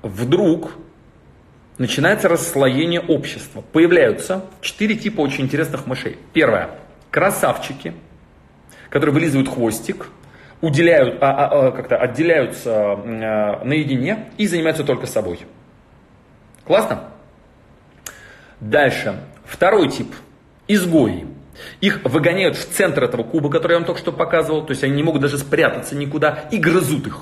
[0.02, 0.72] вдруг
[1.78, 3.62] начинается расслоение общества.
[3.72, 6.18] Появляются четыре типа очень интересных мышей.
[6.34, 6.70] Первое.
[7.10, 7.94] Красавчики,
[8.90, 10.08] которые вылизывают хвостик,
[10.60, 15.40] уделяют, а, а, а, как-то отделяются а, наедине и занимаются только собой.
[16.66, 17.04] Классно?
[18.60, 19.18] Дальше.
[19.46, 20.14] Второй тип.
[20.68, 21.26] Изгои.
[21.80, 24.64] Их выгоняют в центр этого куба, который я вам только что показывал.
[24.64, 27.20] То есть они не могут даже спрятаться никуда и грызут их.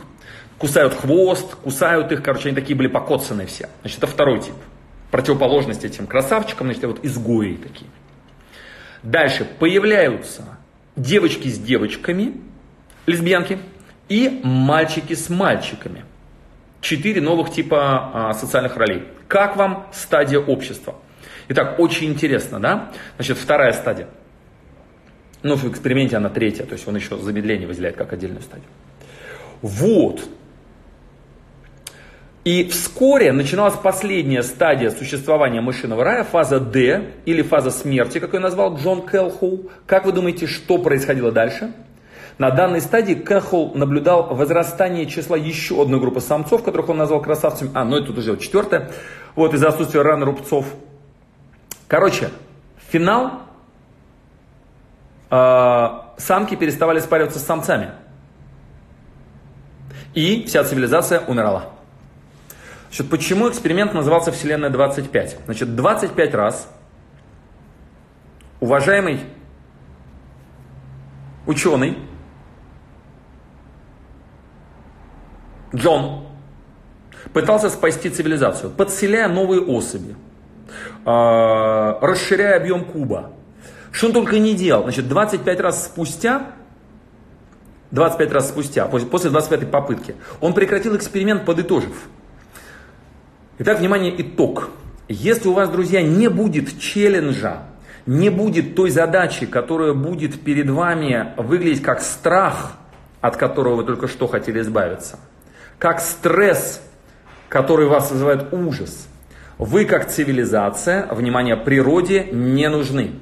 [0.58, 2.22] Кусают хвост, кусают их.
[2.22, 3.68] Короче, они такие были покоцанные все.
[3.82, 4.54] Значит, это второй тип.
[5.10, 7.90] Противоположность этим красавчикам, значит, вот изгои такие.
[9.02, 10.58] Дальше появляются
[10.96, 12.34] девочки с девочками,
[13.06, 13.58] лесбиянки,
[14.08, 16.04] и мальчики с мальчиками.
[16.80, 19.04] Четыре новых типа а, социальных ролей.
[19.26, 20.96] Как вам стадия общества?
[21.48, 22.90] Итак, очень интересно, да?
[23.16, 24.08] Значит, вторая стадия.
[25.42, 28.68] Ну, в эксперименте она третья, то есть он еще замедление выделяет как отдельную стадию.
[29.62, 30.28] Вот.
[32.44, 38.40] И вскоре начиналась последняя стадия существования мышиного рая, фаза D, или фаза смерти, как ее
[38.40, 39.70] назвал Джон Келхоу.
[39.86, 41.72] Как вы думаете, что происходило дальше?
[42.38, 47.72] На данной стадии Кэхол наблюдал возрастание числа еще одной группы самцов, которых он назвал красавцами.
[47.74, 48.92] А, ну это тут уже четвертое.
[49.34, 50.66] Вот из-за отсутствия ран рубцов.
[51.88, 52.28] Короче,
[52.90, 53.47] финал.
[55.30, 57.90] Э, самки переставали спариваться с самцами.
[60.14, 61.72] И вся цивилизация умирала.
[62.88, 65.38] Значит, почему эксперимент назывался Вселенная 25?
[65.44, 66.68] Значит, 25 раз
[68.60, 69.20] уважаемый
[71.46, 71.98] ученый
[75.74, 76.26] Джон
[77.32, 80.16] пытался спасти цивилизацию, подселяя новые особи,
[81.04, 83.32] а, расширяя объем куба.
[83.90, 84.84] Что он только не делал.
[84.84, 86.52] Значит, 25 раз спустя,
[87.90, 92.08] 25 раз спустя, после 25-й попытки, он прекратил эксперимент, подытожив.
[93.58, 94.70] Итак, внимание, итог.
[95.08, 97.62] Если у вас, друзья, не будет челленджа,
[98.06, 102.74] не будет той задачи, которая будет перед вами выглядеть как страх,
[103.20, 105.18] от которого вы только что хотели избавиться–
[105.78, 106.82] как стресс,
[107.48, 109.08] который вас вызывает ужас.
[109.58, 113.12] Вы как цивилизация, внимание, природе не нужны.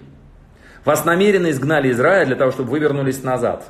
[0.86, 3.66] Вас намеренно изгнали из рая для того, чтобы вы вернулись назад.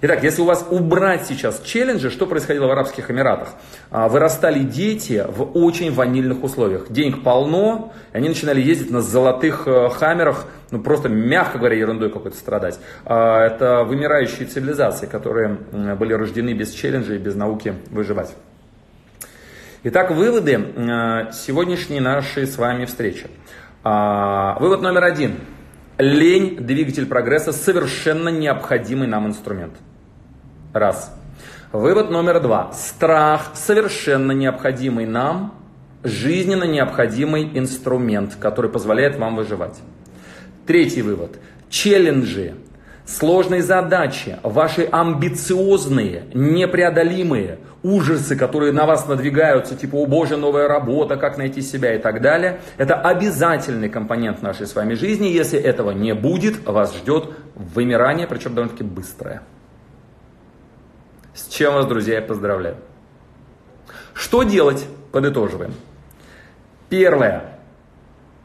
[0.00, 3.50] Итак, если у вас убрать сейчас челленджи, что происходило в Арабских Эмиратах?
[3.90, 6.90] А, вырастали дети в очень ванильных условиях.
[6.90, 12.10] Денег полно, и они начинали ездить на золотых э, хаммерах, ну просто, мягко говоря, ерундой
[12.10, 12.78] какой-то страдать.
[13.04, 15.58] А, это вымирающие цивилизации, которые
[15.96, 18.34] были рождены без челленджей, без науки выживать.
[19.84, 23.26] Итак, выводы э, сегодняшней нашей с вами встречи.
[23.86, 25.40] А, вывод номер один.
[25.98, 29.74] Лень– двигатель прогресса, совершенно необходимый нам инструмент.
[30.72, 31.14] Раз.
[31.70, 32.72] Вывод номер два.
[32.72, 35.54] Страх совершенно необходимый нам,
[36.02, 39.78] жизненно необходимый инструмент, который позволяет вам выживать.
[40.66, 41.38] Третий вывод.
[41.68, 42.54] Челленджи,
[43.06, 51.16] сложные задачи, ваши амбициозные, непреодолимые ужасы, которые на вас надвигаются, типа, о боже, новая работа,
[51.16, 55.26] как найти себя и так далее, это обязательный компонент нашей с вами жизни.
[55.28, 59.42] Если этого не будет, вас ждет вымирание, причем довольно-таки быстрое.
[61.34, 62.76] С чем вас, друзья, я поздравляю.
[64.14, 64.86] Что делать?
[65.12, 65.74] Подытоживаем.
[66.88, 67.53] Первое.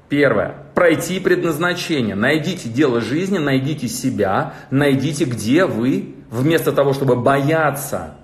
[0.10, 0.56] Первое.
[0.74, 2.15] Пройти предназначение.
[2.15, 8.15] Найдите дело жизни, найдите себя, найдите, где вы, вместо того, чтобы бояться,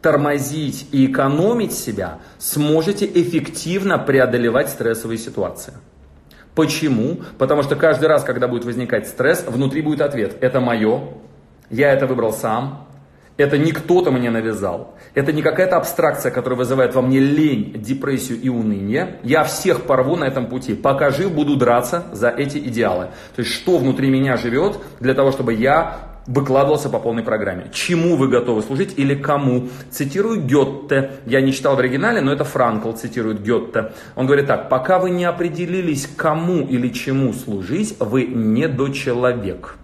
[0.00, 5.74] тормозить и экономить себя, сможете эффективно преодолевать стрессовые ситуации.
[6.54, 7.20] Почему?
[7.36, 10.36] Потому что каждый раз, когда будет возникать стресс, внутри будет ответ.
[10.40, 11.02] Это мое,
[11.68, 12.86] я это выбрал сам,
[13.36, 14.94] это не кто-то мне навязал.
[15.14, 19.18] Это не какая-то абстракция, которая вызывает во мне лень, депрессию и уныние.
[19.22, 20.74] Я всех порву на этом пути.
[20.74, 23.08] Пока жив, буду драться за эти идеалы.
[23.34, 27.70] То есть, что внутри меня живет для того, чтобы я выкладывался по полной программе.
[27.72, 29.68] Чему вы готовы служить или кому?
[29.90, 31.12] Цитирую Гетте.
[31.26, 33.92] Я не читал в оригинале, но это Франкл цитирует Гетте.
[34.16, 34.68] Он говорит так.
[34.68, 39.76] Пока вы не определились, кому или чему служить, вы не до человек.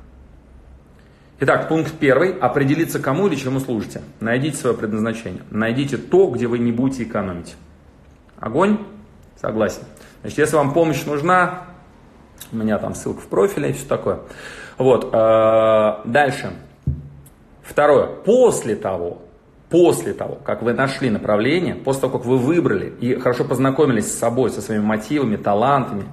[1.44, 2.38] Итак, пункт первый.
[2.38, 4.00] Определиться, кому или чему служите.
[4.20, 5.42] Найдите свое предназначение.
[5.50, 7.56] Найдите то, где вы не будете экономить.
[8.38, 8.78] Огонь?
[9.40, 9.82] Согласен.
[10.20, 11.64] Значит, если вам помощь нужна,
[12.52, 14.20] у меня там ссылка в профиле и все такое.
[14.78, 16.52] Вот, э, дальше.
[17.64, 18.06] Второе.
[18.06, 19.22] После того,
[19.68, 24.16] после того, как вы нашли направление, после того, как вы выбрали и хорошо познакомились с
[24.16, 26.04] собой, со своими мотивами, талантами,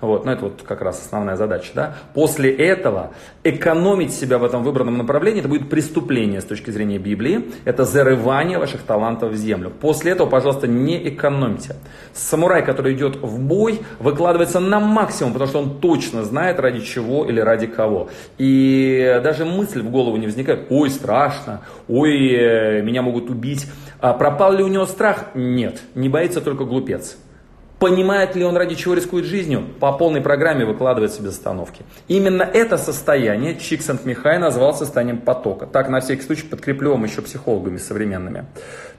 [0.00, 1.72] вот, ну это вот как раз основная задача.
[1.74, 1.94] Да?
[2.14, 3.10] После этого
[3.42, 7.50] экономить себя в этом выбранном направлении, это будет преступление с точки зрения Библии.
[7.64, 9.70] Это зарывание ваших талантов в землю.
[9.70, 11.74] После этого, пожалуйста, не экономьте.
[12.12, 17.24] Самурай, который идет в бой, выкладывается на максимум, потому что он точно знает, ради чего
[17.24, 18.08] или ради кого.
[18.38, 23.66] И даже мысль в голову не возникает, ой, страшно, ой, э, меня могут убить.
[24.00, 25.26] А пропал ли у него страх?
[25.34, 27.16] Нет, не боится только глупец.
[27.78, 29.64] Понимает ли он, ради чего рискует жизнью?
[29.78, 31.84] По полной программе выкладывается без остановки.
[32.08, 35.66] Именно это состояние Чиксент-Михай назвал состоянием потока.
[35.66, 38.46] Так, на всякий случай, подкреплю вам еще психологами современными.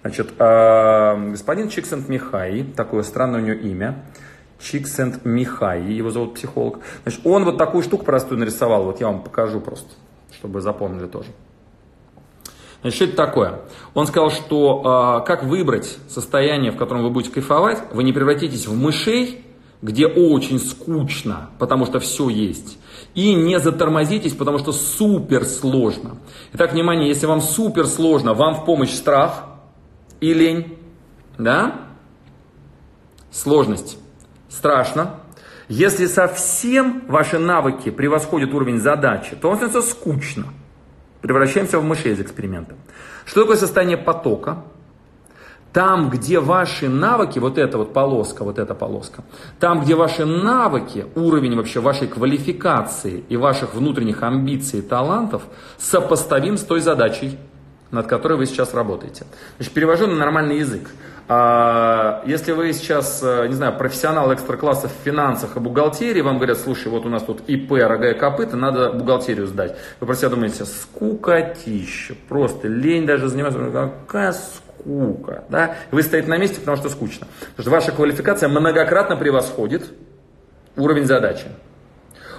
[0.02, 3.96] Значит, э, господин Чиксент-Михай, такое странное у него имя,
[4.62, 6.80] Чиксент Михай, его зовут психолог.
[7.04, 9.90] Значит, он вот такую штуку простую нарисовал, вот я вам покажу просто,
[10.34, 11.30] чтобы запомнили тоже.
[12.82, 13.62] Значит, что это такое?
[13.94, 18.68] Он сказал, что э, как выбрать состояние, в котором вы будете кайфовать, вы не превратитесь
[18.68, 19.44] в мышей,
[19.82, 22.78] где очень скучно, потому что все есть.
[23.16, 26.18] И не затормозитесь, потому что супер сложно.
[26.54, 29.46] Итак, внимание, если вам супер сложно, вам в помощь страх
[30.22, 30.78] и лень,
[31.38, 31.82] да?
[33.32, 33.98] Сложность.
[34.48, 35.16] Страшно.
[35.68, 40.46] Если совсем ваши навыки превосходят уровень задачи, то вам становится скучно
[41.22, 42.76] превращаемся в мышей из эксперимента.
[43.26, 44.64] Что такое состояние потока?
[45.74, 49.24] Там, где ваши навыки, вот эта вот полоска, вот эта полоска,
[49.60, 55.44] там, где ваши навыки, уровень вообще вашей квалификации и ваших внутренних амбиций и талантов
[55.78, 57.38] сопоставим с той задачей,
[57.92, 59.26] над которой вы сейчас работаете.
[59.58, 60.90] Значит, перевожу на нормальный язык.
[61.32, 66.58] А, если вы сейчас, э, не знаю, профессионал экстра-класса в финансах и бухгалтерии, вам говорят,
[66.58, 69.78] слушай, вот у нас тут ИП, рога и копыта, надо бухгалтерию сдать.
[70.00, 75.44] Вы про себя думаете, скукотища, просто лень даже заниматься, какая скука.
[75.50, 75.76] Да?
[75.92, 77.28] Вы стоите на месте, потому что скучно.
[77.56, 79.84] Потому что ваша квалификация многократно превосходит
[80.78, 81.46] уровень задачи.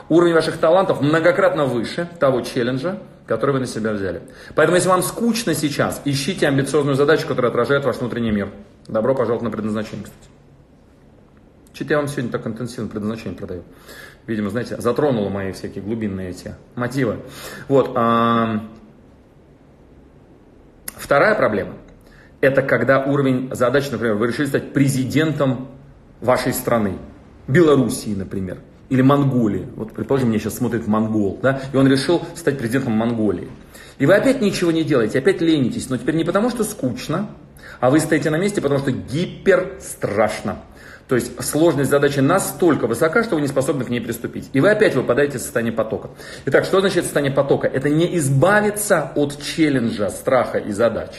[0.08, 2.98] Уровень ваших талантов многократно выше того челленджа,
[3.28, 4.20] который вы на себя взяли.
[4.56, 8.48] Поэтому, если вам скучно сейчас, ищите амбициозную задачу, которая отражает ваш внутренний мир.
[8.88, 10.30] Добро пожаловать на предназначение, кстати.
[11.72, 13.62] Что-то я вам сегодня так интенсивно предназначение продаю.
[14.26, 17.20] Видимо, знаете, затронуло мои всякие глубинные эти мотивы.
[17.68, 17.92] Вот.
[17.94, 18.64] А...
[20.86, 21.74] Вторая проблема.
[22.40, 25.68] Это когда уровень задач, например, вы решили стать президентом
[26.20, 26.98] вашей страны.
[27.46, 28.58] Белоруссии, например
[28.90, 29.66] или Монголии.
[29.76, 33.48] Вот, предположим, меня сейчас смотрит монгол, да, и он решил стать президентом Монголии.
[33.98, 37.30] И вы опять ничего не делаете, опять ленитесь, но теперь не потому, что скучно,
[37.80, 40.58] а вы стоите на месте, потому что гипер страшно.
[41.08, 44.48] То есть сложность задачи настолько высока, что вы не способны к ней приступить.
[44.52, 46.10] И вы опять выпадаете в состояние потока.
[46.46, 47.66] Итак, что значит состояние потока?
[47.66, 51.10] Это не избавиться от челленджа, страха и задач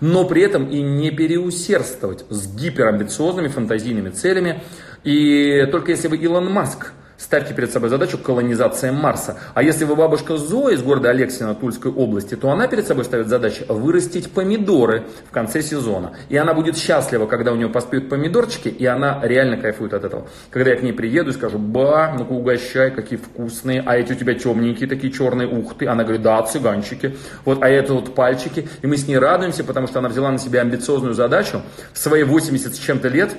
[0.00, 4.62] но при этом и не переусердствовать с гиперамбициозными фантазийными целями.
[5.04, 9.38] И только если вы Илон Маск– Ставьте перед собой задачу колонизация Марса.
[9.54, 13.28] А если вы бабушка Зоя из города Алексина Тульской области, то она перед собой ставит
[13.28, 16.12] задачу вырастить помидоры в конце сезона.
[16.28, 20.28] И она будет счастлива, когда у нее поспеют помидорчики, и она реально кайфует от этого.
[20.50, 24.14] Когда я к ней приеду и скажу, ба, ну-ка угощай, какие вкусные, а эти у
[24.14, 25.86] тебя темненькие такие черные, ух ты.
[25.86, 27.16] Она говорит, да, цыганчики.
[27.46, 28.68] Вот, а это вот пальчики.
[28.82, 31.62] И мы с ней радуемся, потому что она взяла на себя амбициозную задачу
[31.94, 33.36] в свои 80 с чем-то лет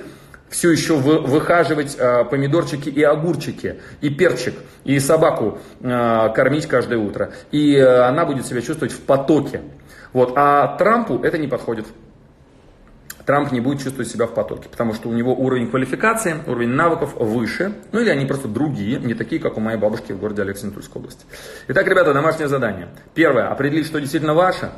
[0.48, 7.32] все еще выхаживать э, помидорчики и огурчики, и перчик, и собаку э, кормить каждое утро.
[7.50, 9.60] И э, она будет себя чувствовать в потоке.
[10.12, 10.32] Вот.
[10.36, 11.86] А Трампу это не подходит.
[13.28, 17.14] Трамп не будет чувствовать себя в потоке, потому что у него уровень квалификации, уровень навыков
[17.14, 21.02] выше, ну или они просто другие, не такие, как у моей бабушки в городе Александровской
[21.02, 21.26] области.
[21.68, 22.88] Итак, ребята, домашнее задание.
[23.12, 24.70] Первое, определить, что действительно ваше,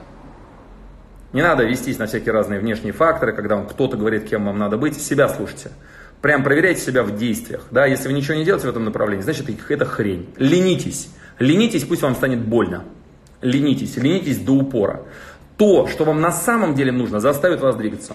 [1.33, 4.77] не надо вестись на всякие разные внешние факторы, когда вам кто-то говорит, кем вам надо
[4.77, 5.71] быть, себя слушайте.
[6.21, 7.67] Прям проверяйте себя в действиях.
[7.71, 7.87] Да?
[7.87, 10.29] Если вы ничего не делаете в этом направлении, значит это хрень.
[10.37, 11.09] Ленитесь.
[11.39, 12.85] Ленитесь, пусть вам станет больно.
[13.41, 15.03] Ленитесь, ленитесь до упора.
[15.57, 18.15] То, что вам на самом деле нужно, заставит вас двигаться.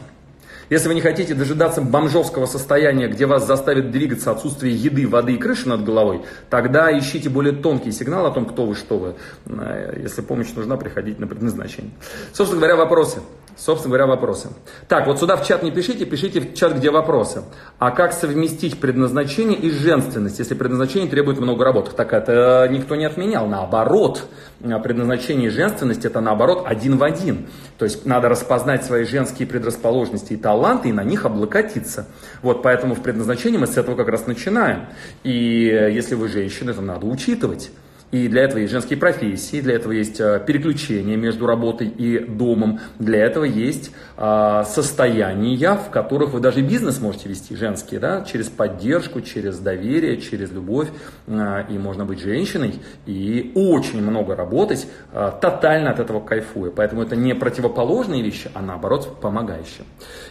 [0.69, 5.37] Если вы не хотите дожидаться бомжовского состояния, где вас заставит двигаться отсутствие еды, воды и
[5.37, 9.15] крыши над головой, тогда ищите более тонкий сигнал о том, кто вы, что вы.
[9.45, 11.91] Э, если помощь нужна, приходите на предназначение.
[12.33, 13.19] Собственно говоря, вопросы.
[13.57, 14.49] Собственно говоря, вопросы.
[14.89, 17.43] Так, вот сюда в чат не пишите, пишите в чат, где вопросы.
[17.79, 21.91] А как совместить предназначение и женственность, если предназначение требует много работы?
[21.95, 24.25] Так это никто не отменял, наоборот.
[24.59, 27.47] Предназначение и женственность это наоборот один в один.
[27.77, 32.07] То есть надо распознать свои женские предрасположенности и таланты и на них облокотиться.
[32.41, 34.87] Вот поэтому в предназначении мы с этого как раз начинаем.
[35.23, 37.71] И если вы женщины, то надо учитывать.
[38.15, 42.79] И для этого есть женские профессии, для этого есть э, переключение между работой и домом,
[42.97, 48.47] для этого есть а, состояния, в которых вы даже бизнес можете вести, женские, да, через
[48.47, 50.87] поддержку, через доверие, через любовь.
[51.27, 56.71] А, и можно быть женщиной и очень много работать, а, тотально от этого кайфуя.
[56.71, 59.85] Поэтому это не противоположные вещи, а наоборот помогающие.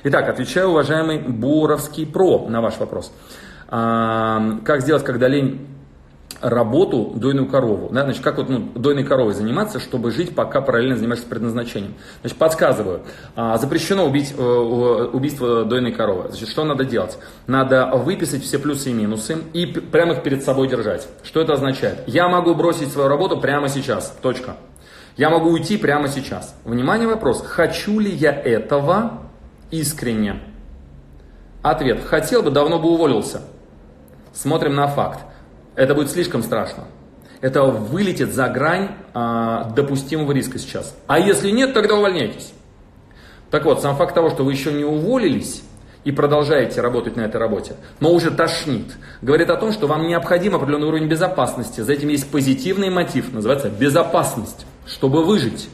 [0.05, 3.13] Итак, отвечаю, уважаемый Боровский Про на ваш вопрос.
[3.69, 5.74] Как сделать, когда лень
[6.45, 7.89] работу дойную корову.
[7.91, 8.05] Да?
[8.05, 11.95] Значит, как вот ну, дойной коровой заниматься, чтобы жить, пока параллельно занимаешься предназначением.
[12.21, 13.01] Значит, подсказываю.
[13.35, 16.29] А, запрещено убить, э, убийство дойной коровы.
[16.29, 17.19] Значит, что надо делать?
[17.47, 21.09] Надо выписать все плюсы и минусы и прямо их перед собой держать.
[21.23, 22.01] Что это означает?
[22.07, 24.15] Я могу бросить свою работу прямо сейчас.
[24.21, 24.57] Точка.
[25.17, 26.55] Я могу уйти прямо сейчас.
[26.65, 27.43] Внимание, вопрос.
[27.43, 29.23] Хочу ли я этого
[29.71, 30.43] искренне?
[31.63, 32.05] Ответ.
[32.05, 33.41] Хотел бы, давно бы уволился.
[34.35, 35.21] Смотрим на факт
[35.77, 36.85] это будет слишком страшно.
[37.41, 40.97] Это вылетит за грань а, допустимого риска сейчас.
[41.07, 42.53] А если нет, тогда увольняйтесь.
[43.51, 45.63] Так вот, сам факт того, что вы еще не уволились
[46.05, 48.87] и продолжаете работать на этой работе, но уже тошнит,
[49.23, 51.81] говорит о том, что вам необходим определенный уровень безопасности.
[51.81, 55.69] За этим есть позитивный мотив, называется безопасность, чтобы выжить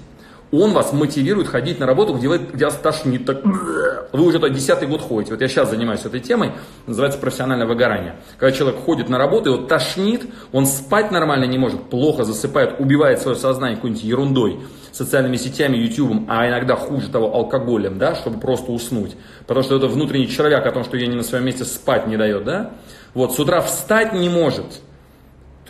[0.52, 3.24] он вас мотивирует ходить на работу, где, вы, где вас тошнит.
[3.24, 5.32] Так, вы уже тот десятый год ходите.
[5.32, 6.52] Вот я сейчас занимаюсь этой темой,
[6.86, 8.16] называется профессиональное выгорание.
[8.38, 13.20] Когда человек ходит на работу, его тошнит, он спать нормально не может, плохо засыпает, убивает
[13.20, 14.60] свое сознание какой-нибудь ерундой,
[14.92, 19.16] социальными сетями, ютубом, а иногда хуже того алкоголем, да, чтобы просто уснуть.
[19.46, 22.16] Потому что это внутренний червяк о том, что я не на своем месте спать не
[22.16, 22.72] дает, да.
[23.14, 24.80] Вот, с утра встать не может,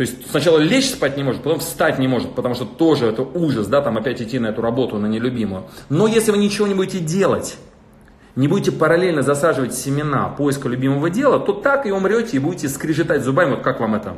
[0.00, 3.20] то есть сначала лечь спать не может, потом встать не может, потому что тоже это
[3.20, 5.64] ужас, да, там опять идти на эту работу, на нелюбимую.
[5.90, 7.58] Но если вы ничего не будете делать,
[8.34, 13.22] не будете параллельно засаживать семена поиска любимого дела, то так и умрете и будете скрежетать
[13.22, 14.14] зубами, вот как вам это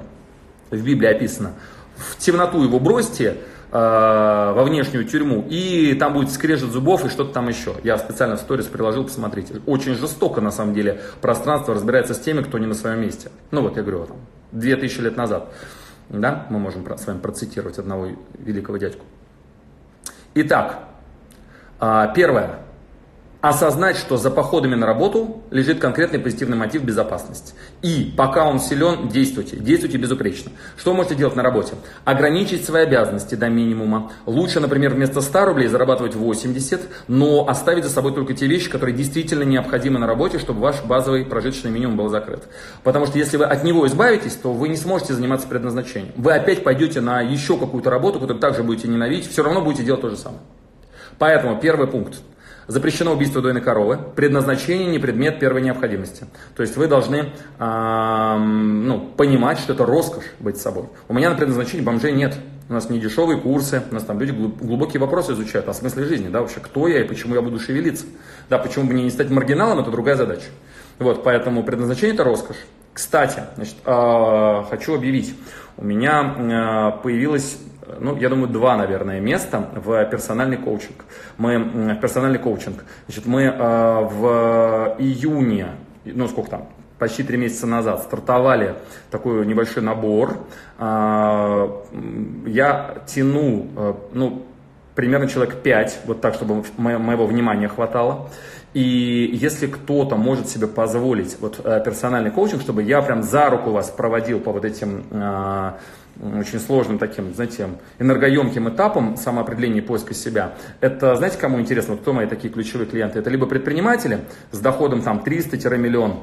[0.71, 1.55] в Библии описано.
[1.97, 3.39] В темноту его бросьте,
[3.73, 7.75] э, во внешнюю тюрьму, и там будет скрежет зубов и что-то там еще.
[7.83, 9.61] Я специально в сторис приложил, посмотрите.
[9.67, 13.33] Очень жестоко, на самом деле, пространство разбирается с теми, кто не на своем месте.
[13.51, 14.19] Ну вот, я говорю, там,
[14.53, 15.53] 2000 лет назад.
[16.09, 19.05] Да, мы можем с вами процитировать одного великого дядьку.
[20.35, 20.85] Итак,
[21.81, 22.59] а, первое
[23.43, 27.55] осознать, что за походами на работу лежит конкретный позитивный мотив безопасности.
[27.83, 29.57] И пока он силен, действуйте.
[29.57, 30.53] Действуйте безупречно.
[30.77, 31.75] Что можете делать на работе?
[32.05, 34.13] Ограничить свои обязанности до минимума.
[34.27, 38.95] Лучше, например, вместо 100 рублей зарабатывать 80, но оставить за собой только те вещи, которые
[38.95, 42.45] действительно необходимы на работе, чтобы ваш базовый прожиточный минимум был закрыт.
[42.85, 46.13] Потому что если вы от него избавитесь, то вы не сможете заниматься предназначением.
[46.15, 50.03] Вы опять пойдете на еще какую-то работу, которую также будете ненавидеть, все равно будете делать
[50.03, 50.43] то же самое.
[51.19, 52.15] Поэтому первый пункт.
[52.73, 53.99] Запрещено убийство дойной коровы.
[54.17, 56.25] Предназначение не предмет первой необходимости.
[56.57, 60.87] То есть вы должны э, ну, понимать, что это роскошь быть собой.
[61.07, 62.35] У меня на предназначении бомжей нет.
[62.71, 66.31] У нас не дешевые курсы, у нас там люди глубокие вопросы изучают о смысле жизни,
[66.31, 68.07] да, вообще, кто я и почему я буду шевелиться.
[68.49, 70.47] Да, почему бы мне не стать маргиналом, это другая задача.
[70.99, 72.57] Вот, поэтому предназначение это роскошь.
[72.95, 75.35] Кстати, значит, э, хочу объявить,
[75.77, 77.59] у меня э, появилась
[78.01, 81.05] ну, я думаю, два, наверное, места в персональный коучинг.
[81.37, 81.59] Мы,
[81.95, 82.85] в персональный коучинг.
[83.07, 85.69] Значит, мы э, в июне,
[86.05, 86.69] ну, сколько там,
[86.99, 88.77] почти три месяца назад стартовали
[89.11, 90.39] такой небольшой набор.
[90.79, 91.69] Э,
[92.47, 94.43] я тяну, э, ну,
[94.95, 98.29] примерно человек пять, вот так, чтобы моего внимания хватало.
[98.75, 103.91] И если кто-то может себе позволить вот персональный коучинг, чтобы я прям за руку вас
[103.91, 105.05] проводил по вот этим
[106.23, 107.69] очень сложным таким, знаете,
[107.99, 110.55] энергоемким этапом самоопределения поиска себя.
[110.81, 113.19] Это, знаете, кому интересно, кто мои такие ключевые клиенты?
[113.19, 114.21] Это либо предприниматели
[114.53, 116.21] с доходом там 300-миллион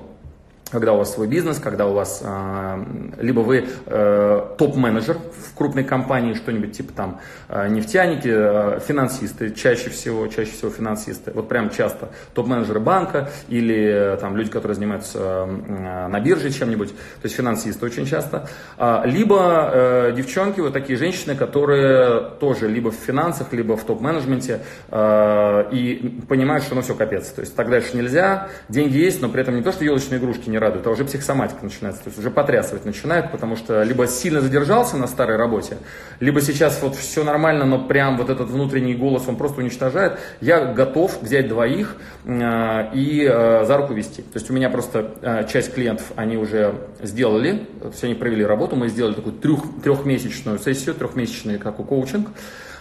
[0.71, 2.85] когда у вас свой бизнес, когда у вас э,
[3.19, 9.89] либо вы э, топ-менеджер в крупной компании, что-нибудь типа там э, нефтяники, э, финансисты, чаще
[9.89, 16.19] всего, чаще всего финансисты, вот прям часто топ-менеджеры банка или там люди, которые занимаются на
[16.19, 18.47] бирже чем-нибудь, то есть финансисты очень часто,
[18.77, 24.61] э, либо девчонки, вот такие женщины, которые тоже либо в финансах, либо в топ-менеджменте
[24.91, 29.41] и понимают, что ну все капец, то есть так дальше нельзя, деньги есть, но при
[29.41, 32.31] этом не то, что елочные игрушки не радует, а уже психосоматика начинается, то есть уже
[32.31, 35.77] потрясывать начинает, потому что либо сильно задержался на старой работе,
[36.19, 40.19] либо сейчас вот все нормально, но прям вот этот внутренний голос, он просто уничтожает.
[40.41, 41.95] Я готов взять двоих
[42.25, 44.21] э, и э, за руку вести.
[44.21, 48.75] То есть у меня просто э, часть клиентов, они уже сделали, все они провели работу,
[48.75, 52.29] мы сделали такую трех, трехмесячную сессию, трехмесячный как у коучинг.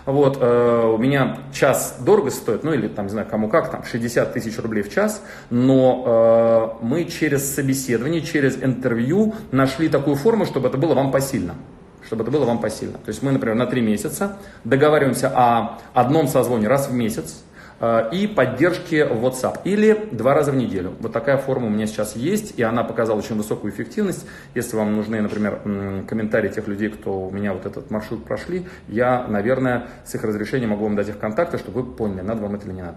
[0.09, 3.85] Вот, э, у меня час дорого стоит, ну или там, не знаю, кому как, там
[3.85, 10.47] 60 тысяч рублей в час, но э, мы через собеседование, через интервью нашли такую форму,
[10.47, 11.57] чтобы это было вам посильно
[12.07, 12.95] чтобы это было вам посильно.
[12.95, 17.43] То есть мы, например, на три месяца договариваемся о одном созвоне раз в месяц,
[18.13, 19.61] и поддержки в WhatsApp.
[19.65, 20.95] Или два раза в неделю.
[21.01, 24.27] Вот такая форма у меня сейчас есть, и она показала очень высокую эффективность.
[24.55, 25.61] Если вам нужны, например,
[26.09, 30.67] комментарии тех людей, кто у меня вот этот маршрут прошли, я, наверное, с их разрешения
[30.67, 32.97] могу вам дать их контакты, чтобы вы поняли, надо вам это или не надо.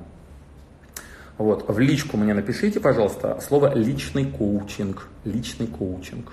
[1.38, 1.68] Вот.
[1.68, 5.08] В личку мне напишите, пожалуйста, слово «личный коучинг».
[5.26, 6.32] Личный коучинг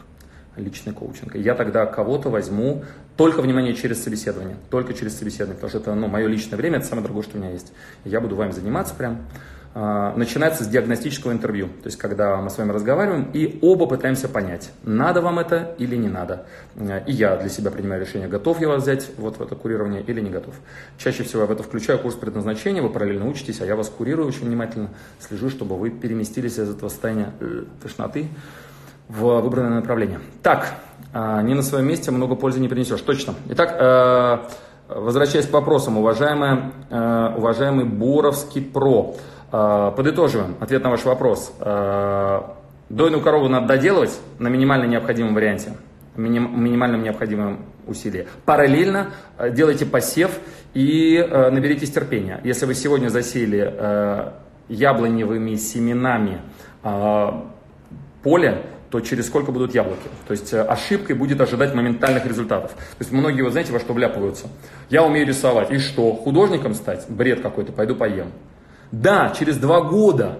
[0.58, 1.34] личный коучинг.
[1.34, 2.84] я тогда кого-то возьму
[3.18, 4.56] только, внимание, через собеседование.
[4.70, 7.40] Только через собеседование, потому что это ну, мое личное время, это самое дорогое, что у
[7.40, 7.72] меня есть.
[8.04, 9.26] я буду вами заниматься прям.
[9.74, 14.28] А, начинается с диагностического интервью, то есть когда мы с вами разговариваем и оба пытаемся
[14.28, 16.46] понять, надо вам это или не надо.
[17.06, 20.20] И я для себя принимаю решение, готов я вас взять вот в это курирование или
[20.20, 20.54] не готов.
[20.96, 24.28] Чаще всего я в это включаю курс предназначения, вы параллельно учитесь, а я вас курирую
[24.28, 28.28] очень внимательно, слежу, чтобы вы переместились из этого состояния э, тошноты
[29.08, 30.20] в выбранное направление.
[30.42, 30.74] Так,
[31.14, 33.34] не на своем месте много пользы не принесешь, точно.
[33.48, 34.38] Итак, э,
[34.88, 39.14] возвращаясь к вопросам, уважаемый, э, уважаемый Боровский Про,
[39.50, 41.52] э, подытоживаем ответ на ваш вопрос.
[42.90, 45.74] Дойную корову надо доделывать на минимально необходимом варианте,
[46.16, 48.26] минимальном необходимом усилии.
[48.46, 49.10] Параллельно
[49.50, 50.38] делайте посев
[50.72, 52.40] и наберитесь терпения.
[52.44, 54.32] Если вы сегодня засеяли
[54.68, 56.40] яблоневыми семенами
[58.22, 60.08] поле, то через сколько будут яблоки.
[60.26, 62.72] То есть э, ошибкой будет ожидать моментальных результатов.
[62.72, 64.46] То есть многие, вот знаете, во что вляпываются.
[64.88, 65.70] Я умею рисовать.
[65.70, 66.14] И что?
[66.14, 67.06] Художником стать?
[67.08, 68.32] Бред какой-то, пойду поем.
[68.90, 70.38] Да, через два года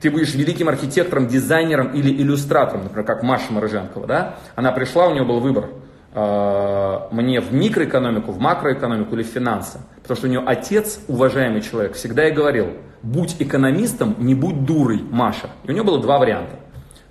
[0.00, 4.34] ты будешь великим архитектором, дизайнером или иллюстратором, например, как Маша Мороженкова, да?
[4.56, 5.68] Она пришла, у нее был выбор
[6.14, 9.78] э, мне в микроэкономику, в макроэкономику или в финансы.
[10.00, 12.68] Потому что у нее отец, уважаемый человек, всегда и говорил,
[13.02, 15.50] будь экономистом, не будь дурой, Маша.
[15.64, 16.56] И у нее было два варианта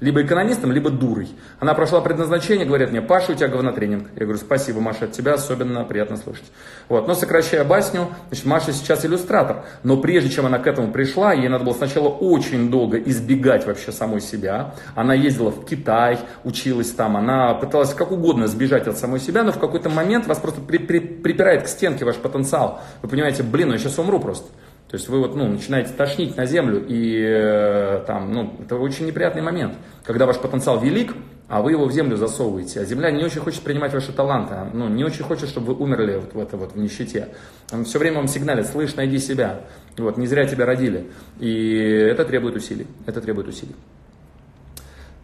[0.01, 1.29] либо экономистом, либо дурой.
[1.59, 4.09] Она прошла предназначение, говорят мне, Паша, у тебя говнотренинг.
[4.15, 6.51] Я говорю, спасибо, Маша, от тебя особенно приятно слышать.
[6.89, 7.07] Вот.
[7.07, 9.63] Но сокращая басню, значит, Маша сейчас иллюстратор.
[9.83, 13.91] Но прежде чем она к этому пришла, ей надо было сначала очень долго избегать вообще
[13.91, 14.73] самой себя.
[14.95, 19.51] Она ездила в Китай, училась там, она пыталась как угодно сбежать от самой себя, но
[19.51, 22.81] в какой-то момент вас просто при, при, припирает к стенке ваш потенциал.
[23.03, 24.47] Вы понимаете, блин, ну я сейчас умру просто.
[24.91, 29.05] То есть вы вот, ну, начинаете тошнить на землю, и э, там, ну, это очень
[29.05, 31.13] неприятный момент, когда ваш потенциал велик,
[31.47, 32.81] а вы его в землю засовываете.
[32.81, 36.15] А земля не очень хочет принимать ваши таланты, ну, не очень хочет, чтобы вы умерли
[36.15, 37.29] вот в это вот, в нищете.
[37.71, 39.61] Он все время вам сигналит, слышь, найди себя.
[39.97, 41.09] Вот, не зря тебя родили.
[41.39, 41.73] И
[42.11, 42.87] это требует усилий.
[43.05, 43.77] Это требует усилий.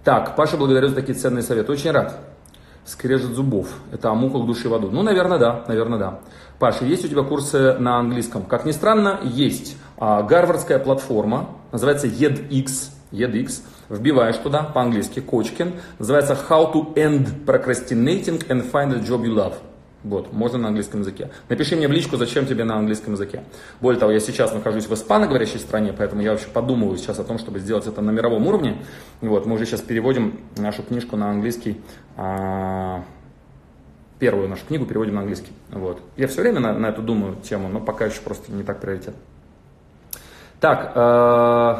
[0.05, 1.73] Так, Паша, благодарю за такие ценные советы.
[1.73, 2.17] Очень рад.
[2.87, 3.67] Скрежет зубов.
[3.91, 4.89] Это о муках души в аду.
[4.89, 5.65] Ну, наверное, да.
[5.67, 6.19] Наверное, да.
[6.57, 8.43] Паша, есть у тебя курсы на английском?
[8.43, 9.75] Как ни странно, есть.
[9.97, 12.91] А, гарвардская платформа, называется EdX.
[13.11, 13.61] EdX.
[13.89, 15.73] Вбиваешь туда по-английски Кочкин.
[15.99, 19.55] Называется How to End Procrastinating and Find a Job You Love.
[20.07, 21.29] Вот, можно на английском языке.
[21.49, 23.43] Напиши мне в личку, зачем тебе на английском языке.
[23.81, 27.37] Более того, я сейчас нахожусь в испаноговорящей стране, поэтому я вообще подумываю сейчас о том,
[27.37, 28.81] чтобы сделать это на мировом уровне.
[29.19, 31.81] Вот, мы уже сейчас переводим нашу книжку на английский.
[32.15, 33.03] А,
[34.17, 35.51] первую нашу книгу переводим на английский.
[35.71, 35.99] Вот.
[36.15, 39.13] Я все время на, на эту думаю тему, но пока еще просто не так приоритет.
[40.61, 41.75] Так, э,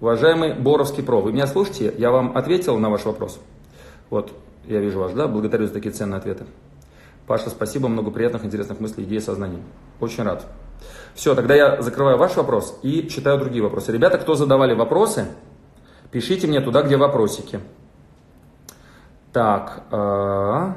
[0.00, 1.94] уважаемый Боровский Про, вы меня слушаете?
[1.96, 3.40] Я вам ответил на ваш вопрос.
[4.10, 4.32] Вот,
[4.66, 5.26] я вижу вас, да?
[5.26, 6.44] Благодарю за такие ценные ответы.
[7.26, 9.62] Паша, спасибо, много приятных, интересных мыслей, идей, сознаний.
[10.00, 10.46] Очень рад.
[11.14, 13.92] Все, тогда я закрываю ваш вопрос и читаю другие вопросы.
[13.92, 15.26] Ребята, кто задавали вопросы,
[16.10, 17.60] пишите мне туда, где вопросики.
[19.32, 20.72] Так, э,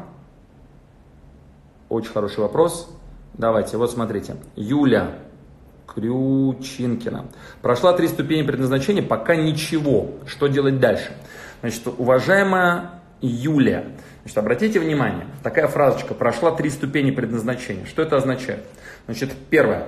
[1.89, 2.89] очень хороший вопрос.
[3.33, 4.37] Давайте, вот смотрите.
[4.55, 5.19] Юля
[5.87, 7.25] Крючинкина.
[7.61, 10.11] Прошла три ступени предназначения, пока ничего.
[10.25, 11.11] Что делать дальше?
[11.61, 13.95] Значит, уважаемая Юлия,
[14.28, 17.86] значит, обратите внимание, такая фразочка, прошла три ступени предназначения.
[17.86, 18.65] Что это означает?
[19.05, 19.88] Значит, первое,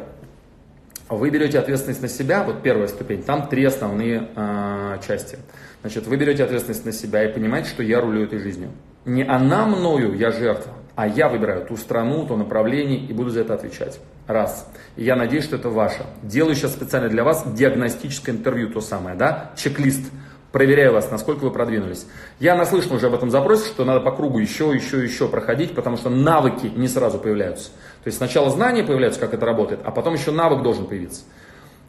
[1.10, 5.40] вы берете ответственность на себя, вот первая ступень, там три основные э, части.
[5.82, 8.72] Значит, вы берете ответственность на себя и понимаете, что я рулю этой жизнью.
[9.04, 13.42] Не она мною, я жертва, а я выбираю ту страну, то направление и буду за
[13.42, 14.00] это отвечать.
[14.26, 14.72] Раз.
[14.96, 16.06] И я надеюсь, что это ваше.
[16.24, 20.10] Делаю сейчас специально для вас диагностическое интервью, то самое, да, чек-лист
[20.52, 22.06] проверяю вас, насколько вы продвинулись.
[22.40, 25.98] Я наслышан уже об этом запросе, что надо по кругу еще, еще, еще проходить, потому
[25.98, 27.70] что навыки не сразу появляются.
[28.04, 31.22] То есть сначала знания появляются, как это работает, а потом еще навык должен появиться.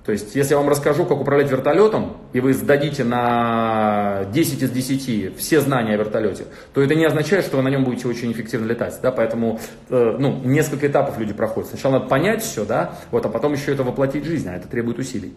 [0.05, 4.71] То есть, если я вам расскажу, как управлять вертолетом, и вы сдадите на 10 из
[4.71, 8.33] 10 все знания о вертолете, то это не означает, что вы на нем будете очень
[8.33, 8.99] эффективно летать.
[9.03, 9.13] Да?
[9.13, 11.69] Поэтому э, ну, несколько этапов люди проходят.
[11.69, 12.95] Сначала надо понять все, да?
[13.11, 15.35] вот, а потом еще это воплотить в жизнь, а это требует усилий.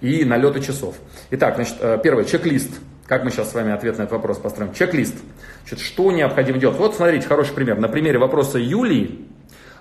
[0.00, 0.96] И налета часов.
[1.30, 2.70] Итак, значит, э, первое, чек-лист.
[3.06, 4.72] Как мы сейчас с вами ответ на этот вопрос построим?
[4.72, 5.14] Чек-лист.
[5.68, 6.78] Значит, что необходимо делать?
[6.78, 7.78] Вот смотрите, хороший пример.
[7.78, 9.26] На примере вопроса Юлии,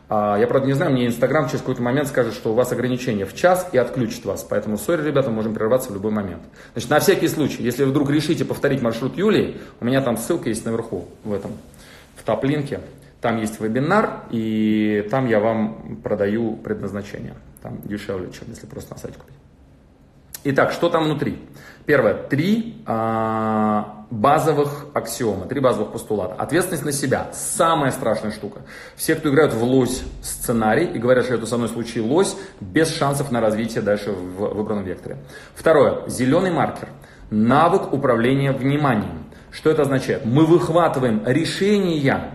[0.10, 3.34] я, правда, не знаю, мне Инстаграм через какой-то момент скажет, что у вас ограничение в
[3.34, 4.46] час и отключит вас.
[4.48, 6.44] Поэтому, сори, ребята, можем прерваться в любой момент.
[6.74, 10.50] Значит, на всякий случай, если вы вдруг решите повторить маршрут Юлии, у меня там ссылка
[10.50, 11.52] есть наверху, в этом,
[12.16, 12.82] в топ-линке.
[13.22, 17.34] Там есть вебинар, и там я вам продаю предназначение.
[17.64, 19.36] Там дешевле, чем если просто на сайте купить.
[20.48, 21.40] Итак, что там внутри?
[21.88, 26.36] Первое, три а, базовых аксиомы, три базовых постулата.
[26.36, 27.30] Ответственность на себя.
[27.34, 28.62] Самая страшная штука.
[28.96, 33.32] Все, кто играют в лось сценарий и говорят, что это со мной случилось, без шансов
[33.32, 35.18] на развитие дальше в выбранном векторе.
[35.56, 36.90] Второе, зеленый маркер.
[37.32, 39.26] Навык управления вниманием.
[39.50, 40.26] Что это означает?
[40.26, 42.30] Мы выхватываем решения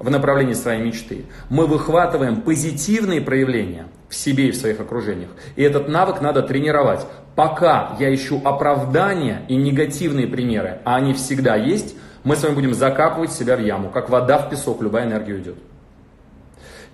[0.00, 1.26] в направлении своей мечты.
[1.48, 5.30] Мы выхватываем позитивные проявления в себе и в своих окружениях.
[5.56, 7.06] И этот навык надо тренировать.
[7.40, 12.74] Пока я ищу оправдания и негативные примеры, а они всегда есть, мы с вами будем
[12.74, 13.88] закапывать себя в яму.
[13.88, 15.56] Как вода в песок, любая энергия уйдет.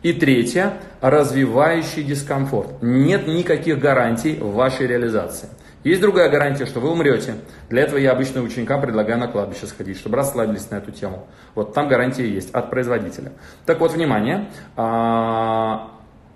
[0.04, 2.80] И третье, развивающий дискомфорт.
[2.80, 5.48] Нет никаких гарантий в вашей реализации.
[5.82, 7.34] Есть другая гарантия, что вы умрете.
[7.68, 11.26] Для этого я обычно ученикам предлагаю на кладбище сходить, чтобы расслабились на эту тему.
[11.56, 13.32] Вот там гарантия есть от производителя.
[13.64, 14.48] Так вот, внимание.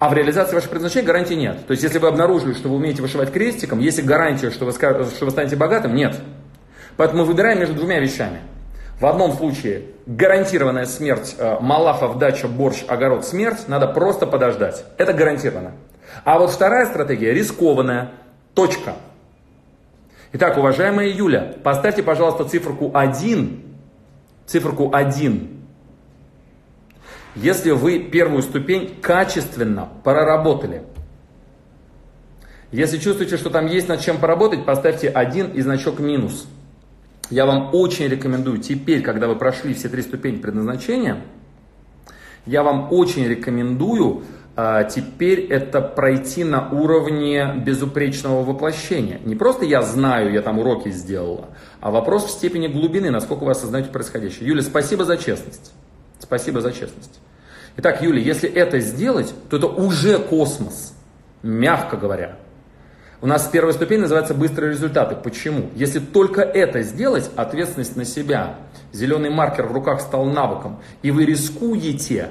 [0.01, 1.67] А, в реализации вашего предназначения гарантии нет.
[1.67, 4.73] То есть, если вы обнаружили, что вы умеете вышивать крестиком, есть ли гарантия, что вы,
[4.73, 5.95] что вы станете богатым?
[5.95, 6.17] Нет.
[6.97, 8.41] Поэтому мы выбираем между двумя вещами.
[8.99, 14.87] В одном случае гарантированная смерть, э, малафа, вдача, борщ, огород, смерть, надо просто подождать.
[14.97, 15.73] Это гарантированно.
[16.25, 18.13] А вот вторая стратегия рискованная.
[18.55, 18.95] Точка.
[20.33, 23.63] Итак, уважаемая Юля, поставьте, пожалуйста, циферку 1,
[24.47, 25.60] циферку 1.
[27.37, 30.83] Если вы первую ступень качественно проработали.
[32.73, 36.47] Если чувствуете, что там есть над чем поработать, поставьте 1 и значок минус.
[37.31, 41.23] Я вам очень рекомендую теперь, когда вы прошли все три ступени предназначения,
[42.47, 44.25] я вам очень рекомендую
[44.57, 49.19] а теперь это пройти на уровне безупречного воплощения.
[49.25, 51.49] Не просто я знаю, я там уроки сделала,
[51.81, 54.49] а вопрос в степени глубины, насколько вы осознаете происходящее.
[54.49, 55.73] Юля, спасибо за честность.
[56.31, 57.19] Спасибо за честность.
[57.77, 60.95] Итак, Юля, если это сделать, то это уже космос,
[61.43, 62.37] мягко говоря.
[63.21, 65.17] У нас первая ступень называется быстрые результаты.
[65.17, 65.71] Почему?
[65.75, 68.59] Если только это сделать, ответственность на себя,
[68.93, 72.29] зеленый маркер в руках стал навыком, и вы рискуете,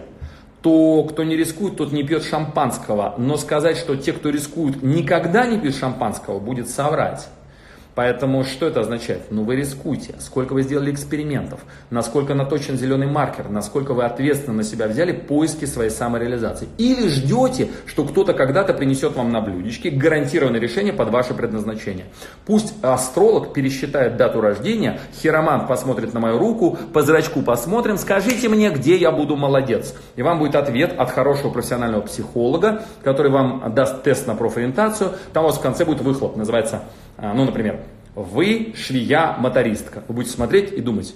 [0.62, 3.16] то кто не рискует, тот не пьет шампанского.
[3.18, 7.28] Но сказать, что те, кто рискуют, никогда не пьют шампанского, будет соврать.
[8.00, 9.24] Поэтому что это означает?
[9.30, 14.64] Ну вы рискуйте, сколько вы сделали экспериментов, насколько наточен зеленый маркер, насколько вы ответственно на
[14.64, 16.70] себя взяли поиски своей самореализации.
[16.78, 22.06] Или ждете, что кто-то когда-то принесет вам на блюдечке гарантированное решение под ваше предназначение.
[22.46, 28.70] Пусть астролог пересчитает дату рождения, хиромант посмотрит на мою руку, по зрачку посмотрим, скажите мне,
[28.70, 29.94] где я буду молодец.
[30.16, 35.12] И вам будет ответ от хорошего профессионального психолога, который вам даст тест на профориентацию.
[35.34, 36.84] Там у вас в конце будет выхлоп, называется
[37.22, 37.82] ну, например,
[38.16, 40.04] вы швея-мотористка.
[40.08, 41.14] Вы будете смотреть и думать,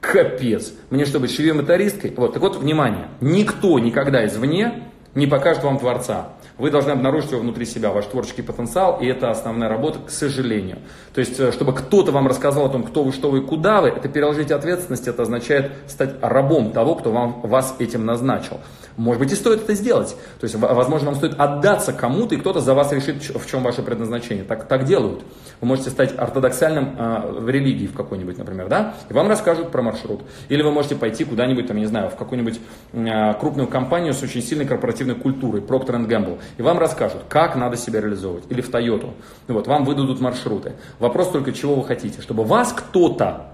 [0.00, 2.12] капец, мне что быть швеей-мотористкой?
[2.16, 6.28] Вот, так вот, внимание, никто никогда извне не покажет вам Творца.
[6.56, 10.78] Вы должны обнаружить его внутри себя, ваш творческий потенциал, и это основная работа, к сожалению.
[11.14, 13.88] То есть, э, чтобы кто-то вам рассказал о том, кто вы, что вы, куда вы,
[13.88, 18.60] это переложить ответственность, это означает стать рабом того, кто вам, вас этим назначил.
[18.96, 20.16] Может быть и стоит это сделать.
[20.40, 23.82] То есть, возможно, вам стоит отдаться кому-то, и кто-то за вас решит, в чем ваше
[23.82, 24.44] предназначение.
[24.44, 25.22] Так, так делают.
[25.60, 29.82] Вы можете стать ортодоксальным э, в религии в какой-нибудь, например, да, и вам расскажут про
[29.82, 30.22] маршрут.
[30.48, 32.60] Или вы можете пойти куда-нибудь, там, я не знаю, в какую-нибудь
[32.92, 37.76] э, крупную компанию с очень сильной корпоративной культурой, Procter Gamble, и вам расскажут, как надо
[37.76, 38.44] себя реализовывать.
[38.48, 39.10] Или в Toyota.
[39.48, 40.72] Вот, вам выдадут маршруты.
[40.98, 42.22] Вопрос только, чего вы хотите.
[42.22, 43.46] Чтобы вас кто-то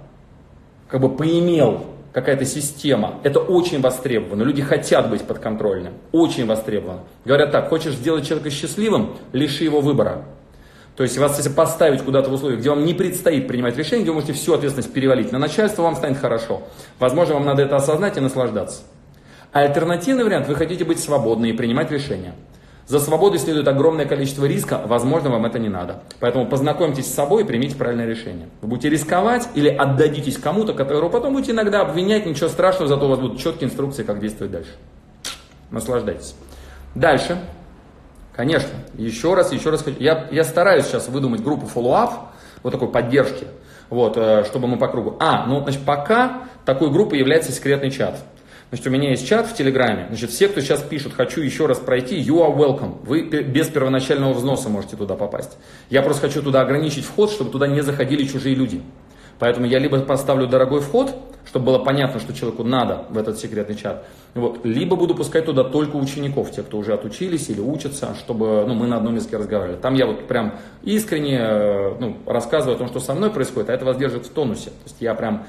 [0.88, 3.20] как бы поимел какая-то система.
[3.24, 4.42] Это очень востребовано.
[4.42, 5.92] Люди хотят быть подконтрольным.
[6.12, 7.00] Очень востребовано.
[7.26, 10.24] Говорят так, хочешь сделать человека счастливым, лиши его выбора.
[10.96, 14.12] То есть вас если поставить куда-то в условиях, где вам не предстоит принимать решение, где
[14.12, 16.62] вы можете всю ответственность перевалить на начальство, вам станет хорошо.
[16.98, 18.80] Возможно, вам надо это осознать и наслаждаться.
[19.52, 22.32] Альтернативный вариант, вы хотите быть свободны и принимать решения.
[22.86, 26.04] За свободой следует огромное количество риска, возможно, вам это не надо.
[26.20, 28.48] Поэтому познакомьтесь с собой и примите правильное решение.
[28.60, 33.08] Вы будете рисковать или отдадитесь кому-то, которого потом будете иногда обвинять, ничего страшного, зато у
[33.08, 34.70] вас будут четкие инструкции, как действовать дальше.
[35.72, 36.36] Наслаждайтесь.
[36.94, 37.38] Дальше.
[38.36, 39.96] Конечно, еще раз, еще раз хочу.
[39.98, 42.10] Я, я стараюсь сейчас выдумать группу follow-up,
[42.62, 43.46] вот такой поддержки,
[43.90, 45.16] вот, э, чтобы мы по кругу.
[45.18, 48.16] А, ну, значит, пока такой группой является секретный чат.
[48.70, 50.06] Значит, у меня есть чат в Телеграме.
[50.08, 52.96] Значит, все, кто сейчас пишут, хочу еще раз пройти, you are welcome.
[53.04, 55.56] Вы без первоначального взноса можете туда попасть.
[55.88, 58.82] Я просто хочу туда ограничить вход, чтобы туда не заходили чужие люди.
[59.38, 61.14] Поэтому я либо поставлю дорогой вход,
[61.46, 64.04] чтобы было понятно, что человеку надо в этот секретный чат,
[64.36, 68.74] вот, либо буду пускать туда только учеников, те, кто уже отучились или учатся, чтобы ну,
[68.74, 69.78] мы на одном языке разговаривали.
[69.78, 73.72] Там я вот прям искренне э, ну, рассказываю о том, что со мной происходит, а
[73.72, 74.66] это вас держит в тонусе.
[74.66, 75.44] То есть я прям,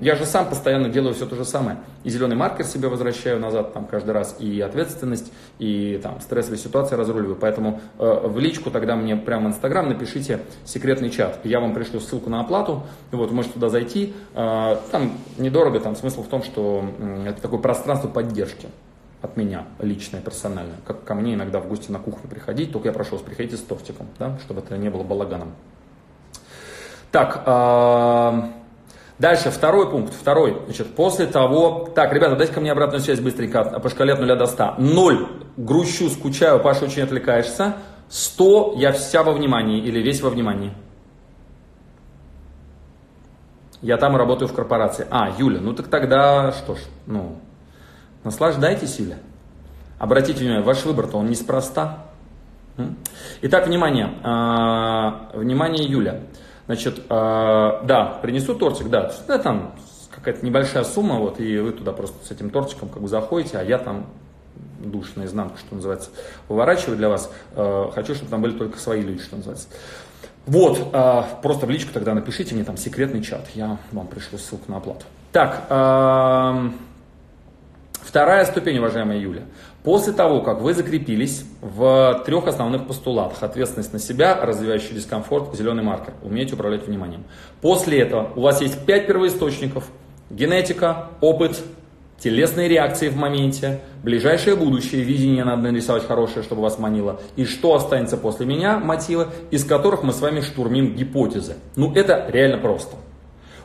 [0.00, 1.78] я же сам постоянно делаю все то же самое.
[2.02, 6.96] И зеленый маркер себе возвращаю назад там каждый раз, и ответственность, и там стрессовые ситуации
[6.96, 7.36] разруливаю.
[7.36, 11.38] Поэтому э, в личку тогда мне прямо в Инстаграм напишите секретный чат.
[11.44, 14.14] Я вам пришлю ссылку на оплату, вот, можете туда зайти.
[14.34, 16.84] Э, там недорого, там смысл в том, что
[17.26, 18.68] это такое пространство поддержки
[19.22, 20.76] от меня, личное, персональное.
[20.86, 23.60] Как ко мне иногда в гости на кухню приходить, только я прошу вас, приходите с
[23.60, 25.52] тортиком, да, чтобы это не было балаганом.
[27.12, 28.42] Так, э,
[29.18, 30.62] дальше, второй пункт, второй.
[30.66, 34.38] Значит, после того, так, ребята, дайте ко мне обратную связь быстренько по шкале от 0
[34.38, 34.76] до 100.
[34.78, 37.74] 0, грущу, скучаю, Паша, очень отвлекаешься.
[38.08, 40.72] 100, я вся во внимании или весь во внимании.
[43.82, 45.06] Я там работаю в корпорации.
[45.10, 47.38] А, Юля, ну так тогда что ж, ну,
[48.22, 49.16] Наслаждайтесь, Юля.
[49.98, 52.06] Обратите внимание, ваш выбор-то он неспроста.
[53.42, 56.20] Итак, внимание, а, внимание, Юля.
[56.66, 59.74] Значит, а, да, принесу тортик, да, да там
[60.10, 63.62] какая-то небольшая сумма, вот, и вы туда просто с этим тортиком как бы заходите, а
[63.62, 64.06] я там
[64.80, 66.10] душ наизнанку, что называется,
[66.48, 67.32] выворачиваю для вас.
[67.54, 69.68] А, хочу, чтобы там были только свои люди, что называется.
[70.46, 70.90] Вот,
[71.42, 75.04] просто в личку тогда напишите мне там секретный чат, я вам пришлю ссылку на оплату.
[75.32, 75.66] Так,
[78.02, 79.42] Вторая ступень, уважаемая Юля.
[79.84, 85.84] После того, как вы закрепились в трех основных постулатах, ответственность на себя, развивающий дискомфорт, зеленый
[85.84, 87.22] маркер, умеете управлять вниманием.
[87.60, 89.84] После этого у вас есть пять первоисточников,
[90.28, 91.62] генетика, опыт,
[92.22, 97.74] телесные реакции в моменте, ближайшее будущее, видение надо нарисовать хорошее, чтобы вас манило, и что
[97.74, 101.56] останется после меня, мотивы, из которых мы с вами штурмим гипотезы.
[101.76, 102.96] Ну, это реально просто.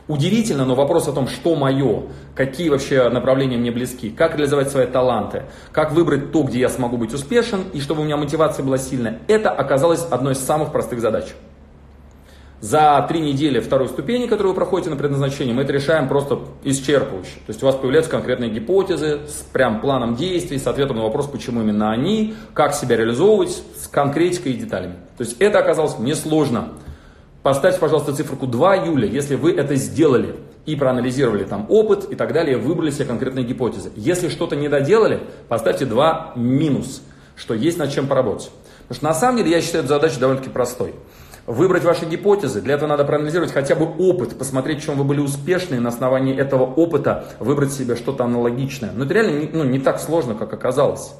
[0.08, 2.04] Удивительно, но вопрос о том, что мое,
[2.36, 6.96] какие вообще направления мне близки, как реализовать свои таланты, как выбрать то, где я смогу
[6.96, 11.00] быть успешен, и чтобы у меня мотивация была сильная, это оказалось одной из самых простых
[11.00, 11.34] задач.
[12.60, 17.34] За три недели второй ступени, которую вы проходите на предназначение, мы это решаем просто исчерпывающе.
[17.46, 21.26] То есть у вас появляются конкретные гипотезы с прям планом действий, с ответом на вопрос,
[21.26, 24.94] почему именно они, как себя реализовывать, с конкретикой и деталями.
[25.18, 26.70] То есть это оказалось несложно.
[27.42, 32.32] Поставьте, пожалуйста, циферку 2 июля, если вы это сделали и проанализировали там опыт и так
[32.32, 33.92] далее, выбрали себе конкретные гипотезы.
[33.96, 37.02] Если что-то не доделали, поставьте 2 минус,
[37.36, 38.50] что есть над чем поработать.
[38.88, 40.94] Потому что на самом деле я считаю эту задачу довольно-таки простой.
[41.46, 45.20] Выбрать ваши гипотезы, для этого надо проанализировать хотя бы опыт, посмотреть, в чем вы были
[45.20, 48.90] успешны, и на основании этого опыта выбрать себе что-то аналогичное.
[48.92, 51.14] Но это реально ну, не так сложно, как оказалось.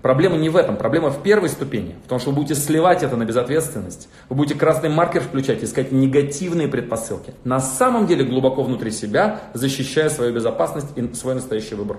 [0.00, 3.16] Проблема не в этом, проблема в первой ступени, в том, что вы будете сливать это
[3.16, 8.90] на безответственность, вы будете красный маркер включать, искать негативные предпосылки, на самом деле глубоко внутри
[8.90, 11.96] себя, защищая свою безопасность и свой настоящий выбор.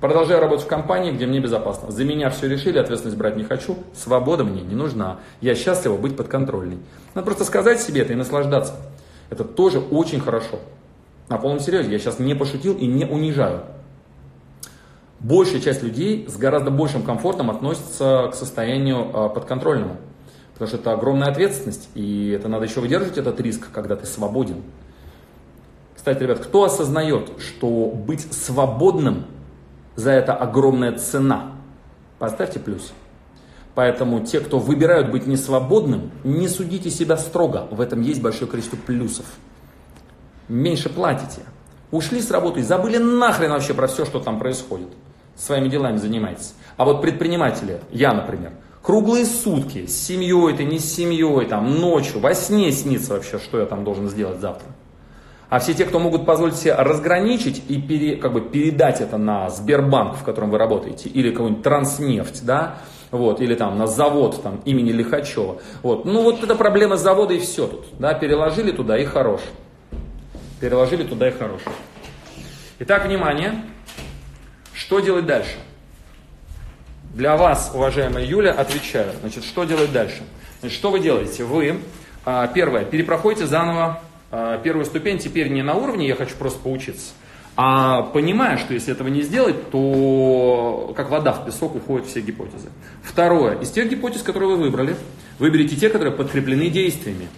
[0.00, 1.90] Продолжаю работать в компании, где мне безопасно.
[1.90, 5.20] За меня все решили, ответственность брать не хочу, свобода мне не нужна.
[5.40, 6.78] Я счастлива быть подконтрольной.
[7.14, 8.74] Надо просто сказать себе это и наслаждаться.
[9.30, 10.58] Это тоже очень хорошо.
[11.28, 13.62] На полном серьезе, я сейчас не пошутил и не унижаю
[15.20, 19.96] большая часть людей с гораздо большим комфортом относится к состоянию а, подконтрольному.
[20.52, 24.62] Потому что это огромная ответственность, и это надо еще выдерживать этот риск, когда ты свободен.
[25.94, 29.26] Кстати, ребят, кто осознает, что быть свободным
[29.96, 31.52] за это огромная цена?
[32.18, 32.92] Поставьте плюс.
[33.74, 37.66] Поэтому те, кто выбирают быть несвободным, не судите себя строго.
[37.70, 39.26] В этом есть большое количество плюсов.
[40.48, 41.42] Меньше платите.
[41.90, 44.88] Ушли с работы и забыли нахрен вообще про все, что там происходит.
[45.36, 46.54] своими делами занимаетесь.
[46.78, 52.20] А вот предприниматели, я, например, круглые сутки с семьей, ты не с семьей, там ночью,
[52.20, 54.68] во сне снится вообще, что я там должен сделать завтра.
[55.48, 59.48] А все те, кто могут позволить себе разграничить и пере, как бы передать это на
[59.48, 62.78] Сбербанк, в котором вы работаете, или какой-нибудь Транснефть, да,
[63.12, 65.58] вот, или там на завод там, имени Лихачева.
[65.82, 66.04] Вот.
[66.04, 67.86] Ну вот это проблема завода и все тут.
[67.98, 69.40] Да, переложили туда и хорош.
[70.60, 71.60] Переложили туда и хорош.
[72.80, 73.62] Итак, внимание.
[74.72, 75.56] Что делать дальше?
[77.14, 79.12] Для вас, уважаемая Юля, отвечаю.
[79.20, 80.22] Значит, что делать дальше?
[80.60, 81.44] Значит, что вы делаете?
[81.44, 81.80] Вы,
[82.24, 84.00] а, первое, перепроходите заново
[84.62, 87.12] первую ступень, теперь не на уровне, я хочу просто поучиться,
[87.56, 92.68] а понимая, что если этого не сделать, то как вода в песок уходят все гипотезы.
[93.02, 93.58] Второе.
[93.60, 94.94] Из тех гипотез, которые вы выбрали,
[95.38, 97.28] выберите те, которые подкреплены действиями.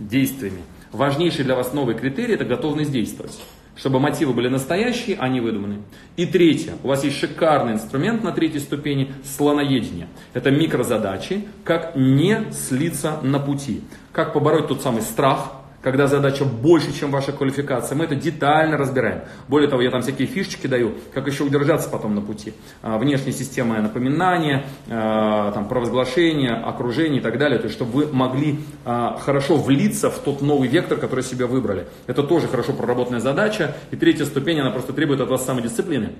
[0.00, 0.62] Действиями.
[0.90, 3.40] Важнейший для вас новый критерий– это готовность действовать.
[3.76, 5.78] Чтобы мотивы были настоящие, а не выдуманные.
[6.16, 6.74] И третье.
[6.82, 10.08] У вас есть шикарный инструмент на третьей ступени– слоноедение.
[10.34, 13.80] Это микрозадачи, как не слиться на пути.
[14.12, 15.52] Как побороть тот самый страх,
[15.82, 17.96] когда задача больше, чем ваша квалификация.
[17.96, 19.22] Мы это детально разбираем.
[19.48, 22.54] Более того, я там всякие фишечки даю, как еще удержаться потом на пути.
[22.82, 27.58] А, внешняя система напоминания, а, там, провозглашения, окружение и так далее.
[27.58, 31.86] То есть, чтобы вы могли а, хорошо влиться в тот новый вектор, который себе выбрали.
[32.06, 33.76] Это тоже хорошо проработанная задача.
[33.90, 36.12] И третья ступень, она просто требует от вас самодисциплины,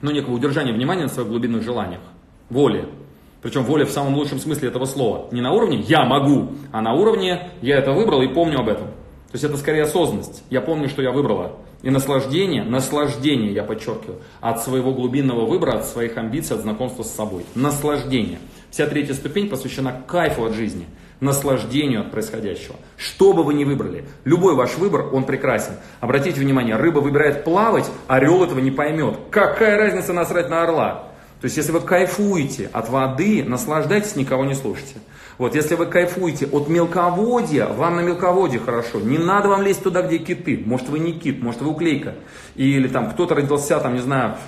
[0.00, 2.00] но некого удержания внимания на своих глубинных желаниях,
[2.48, 2.88] воли.
[3.44, 5.28] Причем воля в самом лучшем смысле этого слова.
[5.30, 8.86] Не на уровне «я могу», а на уровне «я это выбрал и помню об этом».
[8.86, 10.42] То есть это скорее осознанность.
[10.48, 11.58] Я помню, что я выбрала.
[11.82, 17.14] И наслаждение, наслаждение, я подчеркиваю, от своего глубинного выбора, от своих амбиций, от знакомства с
[17.14, 17.44] собой.
[17.54, 18.38] Наслаждение.
[18.70, 20.86] Вся третья ступень посвящена кайфу от жизни,
[21.20, 22.76] наслаждению от происходящего.
[22.96, 25.74] Что бы вы ни выбрали, любой ваш выбор, он прекрасен.
[26.00, 29.18] Обратите внимание, рыба выбирает плавать, орел этого не поймет.
[29.30, 31.13] Какая разница насрать на орла?
[31.44, 34.94] То есть, если вы кайфуете от воды, наслаждайтесь, никого не слушайте.
[35.36, 38.98] Вот, если вы кайфуете от мелководья, вам на мелководье хорошо.
[39.00, 40.62] Не надо вам лезть туда, где киты.
[40.64, 42.14] Может, вы не кит, может, вы уклейка.
[42.54, 44.38] Или там кто-то родился, там, не знаю,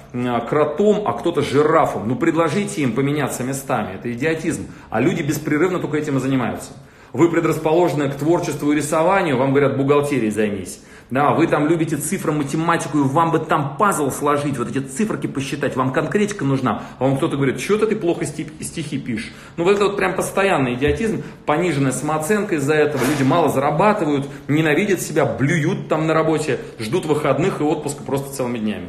[0.48, 2.08] кротом, а кто-то жирафом.
[2.08, 3.96] Ну, предложите им поменяться местами.
[3.96, 4.66] Это идиотизм.
[4.88, 6.70] А люди беспрерывно только этим и занимаются.
[7.12, 10.80] Вы предрасположены к творчеству и рисованию, вам говорят, бухгалтерией займись.
[11.08, 15.28] Да, вы там любите цифры, математику, и вам бы там пазл сложить, вот эти циферки
[15.28, 16.82] посчитать, вам конкретика нужна.
[16.98, 19.32] А вам кто-то говорит, что-то ты плохо стихи пишешь.
[19.56, 23.02] Ну вот это вот прям постоянный идиотизм, пониженная самооценка из-за этого.
[23.04, 28.58] Люди мало зарабатывают, ненавидят себя, блюют там на работе, ждут выходных и отпуска просто целыми
[28.58, 28.88] днями.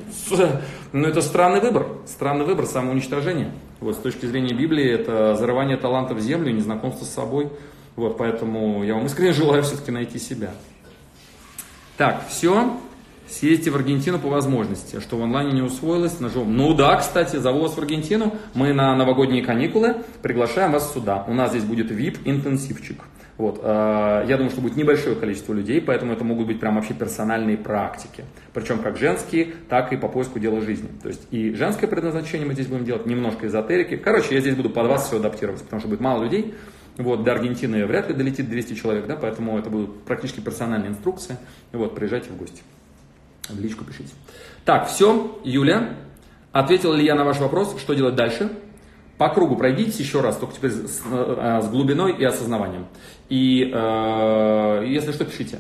[0.93, 3.51] Ну это странный выбор, странный выбор, самоуничтожение.
[3.79, 7.49] Вот с точки зрения Библии это зарывание таланта в землю, незнакомство с собой.
[7.95, 10.51] Вот поэтому я вам искренне желаю все-таки найти себя.
[11.97, 12.77] Так, все.
[13.27, 16.55] Съездите в Аргентину по возможности, что в онлайне не усвоилось, нажмем.
[16.55, 18.35] Ну да, кстати, зову вас в Аргентину.
[18.53, 21.25] Мы на новогодние каникулы приглашаем вас сюда.
[21.27, 23.01] У нас здесь будет VIP-интенсивчик.
[23.37, 26.93] Вот, э, я думаю, что будет небольшое количество людей, поэтому это могут быть прям вообще
[26.93, 28.23] персональные практики.
[28.53, 30.89] Причем как женские, так и по поиску дела жизни.
[31.03, 33.97] То есть и женское предназначение мы здесь будем делать, немножко эзотерики.
[33.97, 36.53] Короче, я здесь буду под вас все адаптировать, потому что будет мало людей.
[36.97, 41.37] Вот, до Аргентины вряд ли долетит 200 человек, да, поэтому это будут практически персональные инструкции.
[41.71, 42.63] Вот, приезжайте в гости.
[43.49, 44.09] В личку пишите.
[44.65, 45.95] Так, все, Юля,
[46.51, 48.51] ответил ли я на ваш вопрос, что делать дальше?
[49.17, 52.85] По кругу пройдитесь еще раз, только теперь с, э, с глубиной и осознаванием.
[53.29, 55.59] И э, если что, пишите.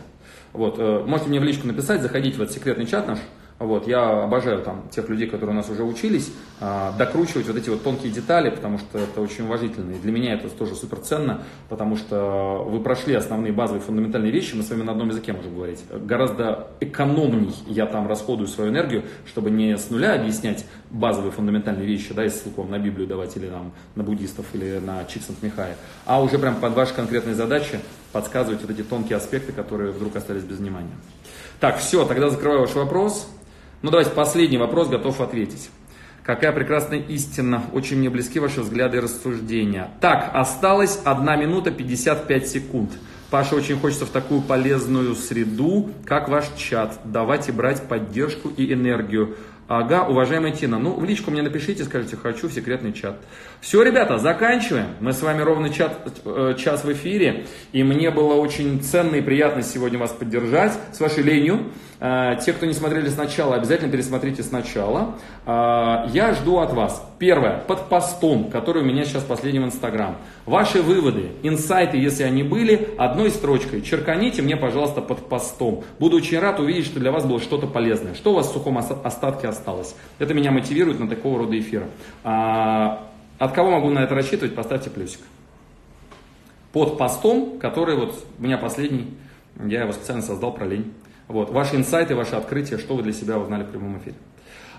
[0.53, 3.19] Вот, э, можете мне в личку написать, заходите в этот секретный чат наш,
[3.59, 7.69] вот, я обожаю там тех людей, которые у нас уже учились, а, докручивать вот эти
[7.69, 9.93] вот тонкие детали, потому что это очень уважительно.
[9.93, 14.53] И для меня это тоже супер ценно, потому что вы прошли основные базовые фундаментальные вещи,
[14.53, 15.83] мы с вами на одном языке можем говорить.
[15.89, 22.13] Гораздо экономней я там расходую свою энергию, чтобы не с нуля объяснять базовые фундаментальные вещи,
[22.13, 26.21] да, и ссылку на Библию давать или там, на буддистов или на Чиксент Михая, а
[26.21, 27.79] уже прям под ваши конкретные задачи
[28.11, 30.95] подсказывать вот эти тонкие аспекты, которые вдруг остались без внимания.
[31.59, 33.27] Так, все, тогда закрываю ваш вопрос.
[33.83, 35.69] Ну давайте последний вопрос, готов ответить.
[36.23, 37.63] Какая прекрасная истина.
[37.73, 39.91] Очень мне близки ваши взгляды и рассуждения.
[40.01, 42.91] Так, осталось 1 минута 55 секунд.
[43.29, 48.73] Паша, очень хочется в такую полезную среду, как ваш чат, давать и брать поддержку и
[48.73, 49.35] энергию.
[49.67, 53.17] Ага, уважаемая Тина, ну в личку мне напишите, скажите, хочу в секретный чат.
[53.59, 54.87] Все, ребята, заканчиваем.
[55.01, 57.47] Мы с вами ровно чат, э, час в эфире.
[57.73, 61.65] И мне было очень ценно и приятно сегодня вас поддержать с вашей ленью.
[61.99, 65.15] Э, те, кто не смотрели сначала, обязательно пересмотрите сначала.
[65.45, 70.15] Э, я жду от вас, первое, под постом, который у меня сейчас последний в Инстаграм.
[70.45, 75.83] Ваши выводы, инсайты, если они были, одной строчкой черканите мне, пожалуйста, под постом.
[75.99, 78.13] Буду очень рад увидеть, что для вас было что-то полезное.
[78.13, 79.56] Что у вас в сухом остатке осталось.
[80.19, 81.87] Это меня мотивирует на такого рода эфиры.
[82.23, 85.21] От кого могу на это рассчитывать, поставьте плюсик.
[86.73, 89.15] Под постом, который вот у меня последний,
[89.63, 90.93] я его специально создал про лень.
[91.27, 94.15] Вот, ваши инсайты, ваши открытия, что вы для себя узнали в прямом эфире.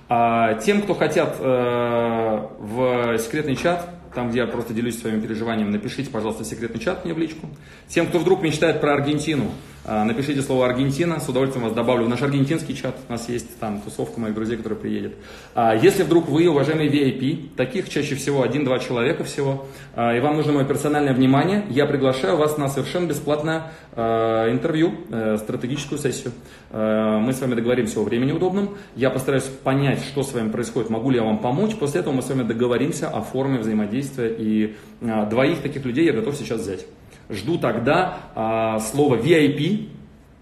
[0.08, 5.70] А, тем, кто хотят э, в секретный чат, там, где я просто делюсь своими переживаниями,
[5.70, 7.46] напишите, пожалуйста, секретный чат мне в личку.
[7.88, 12.08] Тем, кто вдруг мечтает про Аргентину, а, напишите слово Аргентина, с удовольствием вас добавлю в
[12.08, 12.94] наш аргентинский чат.
[13.08, 15.14] У нас есть там тусовка моих друзей, которые приедет.
[15.54, 20.36] А, если вдруг вы, уважаемые VIP, таких чаще всего один-два человека всего, а, и вам
[20.36, 26.32] нужно мое персональное внимание, я приглашаю вас на совершенно бесплатное интервью, э, стратегическую сессию.
[26.70, 28.76] Мы с вами договоримся о времени удобном.
[28.94, 31.74] Я постараюсь понять, что с вами происходит, могу ли я вам помочь.
[31.74, 34.32] После этого мы с вами договоримся о форме взаимодействия.
[34.38, 36.86] И двоих таких людей я готов сейчас взять
[37.28, 39.88] жду тогда а, слово VIP,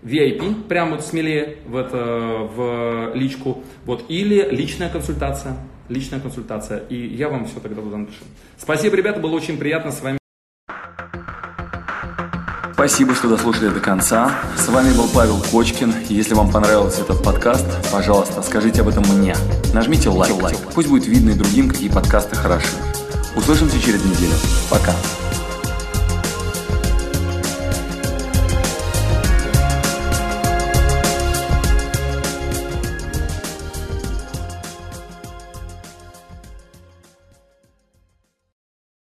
[0.02, 5.56] VIP, прямо вот смелее в, это, в личку, вот, или личная консультация,
[5.88, 8.24] личная консультация, и я вам все тогда туда напишу.
[8.56, 10.18] Спасибо, ребята, было очень приятно с вами.
[12.74, 14.30] Спасибо, что дослушали до конца.
[14.56, 15.92] С вами был Павел Кочкин.
[16.08, 19.34] Если вам понравился этот подкаст, пожалуйста, скажите об этом мне.
[19.72, 20.40] Нажмите лайк.
[20.40, 20.58] лайк.
[20.74, 22.76] Пусть будет видно и другим, какие подкасты хороши.
[23.34, 24.34] Услышимся через неделю.
[24.70, 24.92] Пока.